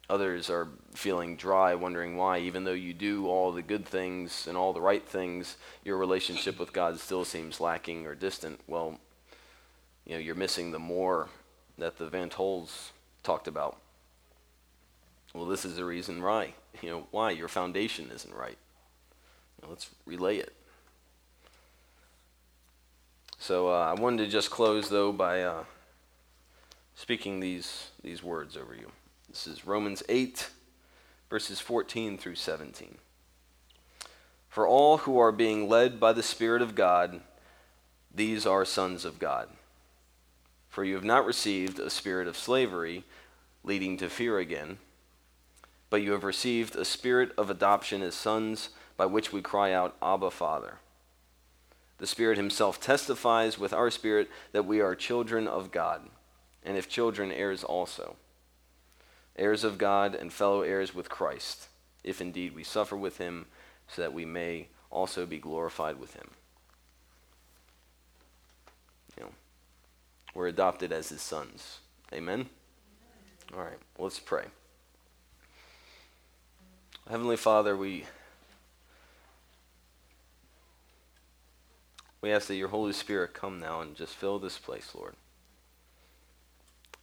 Others 0.08 0.50
are 0.50 0.68
feeling 0.94 1.36
dry, 1.36 1.74
wondering 1.74 2.16
why, 2.16 2.38
even 2.38 2.62
though 2.64 2.72
you 2.72 2.94
do 2.94 3.26
all 3.26 3.50
the 3.50 3.62
good 3.62 3.84
things 3.84 4.46
and 4.46 4.56
all 4.56 4.72
the 4.72 4.80
right 4.80 5.06
things, 5.06 5.56
your 5.84 5.96
relationship 5.96 6.60
with 6.60 6.72
God 6.72 7.00
still 7.00 7.24
seems 7.24 7.60
lacking 7.60 8.06
or 8.06 8.14
distant. 8.14 8.60
Well, 8.68 9.00
you 10.04 10.14
know, 10.14 10.20
you're 10.20 10.36
missing 10.36 10.70
the 10.70 10.78
more 10.78 11.28
that 11.78 11.98
the 11.98 12.06
Van 12.06 12.30
Tolls 12.30 12.92
talked 13.24 13.48
about. 13.48 13.78
Well, 15.34 15.46
this 15.46 15.64
is 15.64 15.76
the 15.76 15.84
reason 15.84 16.22
why. 16.22 16.54
You 16.82 16.90
know, 16.90 17.06
why 17.10 17.30
your 17.30 17.48
foundation 17.48 18.10
isn't 18.14 18.34
right. 18.34 18.58
Know, 19.62 19.70
let's 19.70 19.88
relay 20.04 20.36
it. 20.36 20.52
So 23.38 23.70
uh, 23.70 23.94
I 23.96 23.98
wanted 23.98 24.26
to 24.26 24.30
just 24.30 24.50
close 24.50 24.90
though 24.90 25.10
by 25.10 25.42
uh, 25.42 25.64
speaking 26.94 27.40
these 27.40 27.92
these 28.02 28.22
words 28.22 28.58
over 28.58 28.74
you. 28.74 28.90
This 29.28 29.46
is 29.46 29.66
Romans 29.66 30.02
8, 30.08 30.50
verses 31.28 31.60
14 31.60 32.16
through 32.16 32.36
17. 32.36 32.98
For 34.48 34.66
all 34.66 34.98
who 34.98 35.18
are 35.18 35.32
being 35.32 35.68
led 35.68 36.00
by 36.00 36.12
the 36.12 36.22
Spirit 36.22 36.62
of 36.62 36.74
God, 36.74 37.20
these 38.14 38.46
are 38.46 38.64
sons 38.64 39.04
of 39.04 39.18
God. 39.18 39.48
For 40.68 40.84
you 40.84 40.94
have 40.94 41.04
not 41.04 41.26
received 41.26 41.78
a 41.78 41.90
spirit 41.90 42.28
of 42.28 42.36
slavery, 42.36 43.04
leading 43.62 43.96
to 43.98 44.08
fear 44.08 44.38
again, 44.38 44.78
but 45.90 46.02
you 46.02 46.12
have 46.12 46.24
received 46.24 46.76
a 46.76 46.84
spirit 46.84 47.32
of 47.36 47.50
adoption 47.50 48.02
as 48.02 48.14
sons, 48.14 48.70
by 48.96 49.06
which 49.06 49.32
we 49.32 49.42
cry 49.42 49.72
out, 49.72 49.96
Abba, 50.00 50.30
Father. 50.30 50.78
The 51.98 52.06
Spirit 52.06 52.36
Himself 52.36 52.80
testifies 52.80 53.58
with 53.58 53.72
our 53.72 53.90
spirit 53.90 54.30
that 54.52 54.66
we 54.66 54.80
are 54.80 54.94
children 54.94 55.46
of 55.46 55.70
God, 55.70 56.02
and 56.62 56.76
if 56.76 56.88
children, 56.88 57.30
heirs 57.32 57.64
also. 57.64 58.16
Heirs 59.38 59.64
of 59.64 59.78
God 59.78 60.14
and 60.14 60.32
fellow 60.32 60.62
heirs 60.62 60.94
with 60.94 61.08
Christ, 61.08 61.68
if 62.02 62.20
indeed 62.20 62.54
we 62.54 62.64
suffer 62.64 62.96
with 62.96 63.18
Him, 63.18 63.46
so 63.88 64.02
that 64.02 64.14
we 64.14 64.24
may 64.24 64.68
also 64.90 65.26
be 65.26 65.38
glorified 65.38 66.00
with 66.00 66.14
Him. 66.14 66.30
You 69.16 69.24
know, 69.24 69.30
we're 70.34 70.48
adopted 70.48 70.92
as 70.92 71.10
His 71.10 71.20
sons. 71.20 71.80
Amen? 72.12 72.48
All 73.54 73.62
right, 73.62 73.78
let's 73.98 74.18
pray. 74.18 74.44
Heavenly 77.08 77.36
Father, 77.36 77.76
we 77.76 78.04
we 82.20 82.32
ask 82.32 82.48
that 82.48 82.56
your 82.56 82.68
Holy 82.68 82.92
Spirit 82.92 83.34
come 83.34 83.60
now 83.60 83.80
and 83.80 83.94
just 83.94 84.14
fill 84.14 84.40
this 84.40 84.58
place, 84.58 84.92
Lord. 84.94 85.14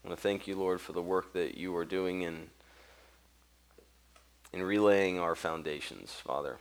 I 0.03 0.09
want 0.09 0.17
to 0.19 0.21
thank 0.21 0.47
you, 0.47 0.55
Lord, 0.55 0.81
for 0.81 0.91
the 0.91 1.01
work 1.01 1.33
that 1.33 1.57
you 1.57 1.75
are 1.77 1.85
doing 1.85 2.23
in 2.23 2.49
in 4.51 4.61
relaying 4.61 5.19
our 5.19 5.35
foundations, 5.35 6.11
Father. 6.11 6.57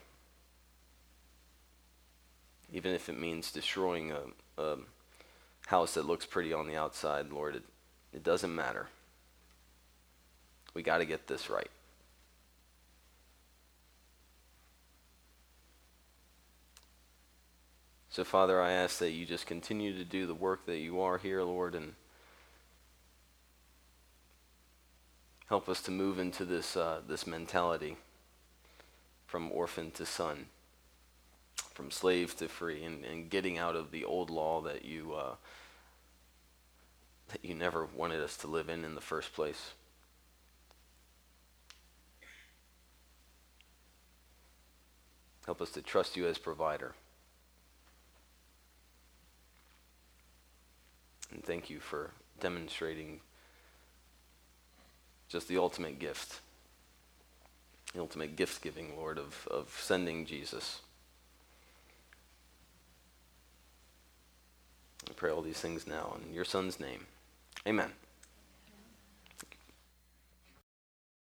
Even 2.73 2.95
if 2.95 3.09
it 3.09 3.21
means 3.21 3.53
destroying 3.53 4.13
a, 4.13 4.63
a 4.63 4.77
house 5.67 5.95
that 5.95 6.07
looks 6.07 6.25
pretty 6.25 6.55
on 6.55 6.67
the 6.67 6.77
outside, 6.77 7.31
Lord, 7.31 7.57
it, 7.57 7.65
it 8.15 8.23
doesn't 8.23 8.55
matter. 8.55 8.89
We 10.73 10.83
got 10.83 10.99
to 10.99 11.05
get 11.05 11.27
this 11.27 11.51
right. 11.51 11.71
So, 18.09 18.25
Father, 18.25 18.61
I 18.61 18.73
ask 18.73 18.99
that 18.99 19.11
you 19.11 19.27
just 19.27 19.47
continue 19.47 19.97
to 19.97 20.05
do 20.05 20.27
the 20.27 20.35
work 20.35 20.65
that 20.67 20.79
you 20.79 21.01
are 21.01 21.19
here, 21.19 21.43
Lord, 21.43 21.75
and 21.75 21.95
help 25.53 25.69
us 25.69 25.83
to 25.83 25.91
move 25.91 26.19
into 26.19 26.47
this, 26.47 26.79
uh, 26.79 27.03
this 27.07 27.27
mentality 27.27 27.95
from 29.27 29.53
orphan 29.53 29.91
to 29.91 30.07
son, 30.07 30.47
from 31.75 31.91
slave 31.91 32.35
to 32.35 32.49
free, 32.49 32.83
and, 32.83 33.05
and 33.05 33.29
getting 33.29 33.59
out 33.59 33.77
of 33.77 33.91
the 33.91 34.03
old 34.03 34.31
law 34.31 34.63
that 34.63 34.83
you, 34.83 35.13
uh, 35.13 35.35
that 37.29 37.45
you 37.45 37.55
never 37.55 37.87
wanted 37.95 38.19
us 38.23 38.35
to 38.39 38.47
live 38.47 38.71
in 38.71 38.83
in 38.83 38.95
the 38.95 39.01
first 39.03 39.35
place. 39.35 39.73
Help 45.45 45.61
us 45.61 45.71
to 45.73 45.83
trust 45.83 46.17
you 46.17 46.27
as 46.27 46.39
provider. 46.39 46.95
And 51.31 51.45
thank 51.45 51.69
you 51.69 51.79
for 51.79 52.13
demonstrating 52.41 53.21
just 55.33 55.49
the 55.49 55.57
ultimate 55.57 55.99
gift, 55.99 56.41
the 57.95 58.01
ultimate 58.01 58.37
gift 58.37 58.63
giving, 58.63 58.95
Lord, 58.97 59.19
of, 59.19 59.49
of 59.51 59.75
sending 59.81 60.27
Jesus. 60.27 60.83
I 65.09 65.15
pray 65.15 65.31
all 65.31 65.41
these 65.41 65.59
things 65.59 65.87
now 65.87 66.17
in 66.23 66.35
your 66.35 66.45
Son's 66.45 66.79
name. 66.79 67.07
Amen. 67.67 67.91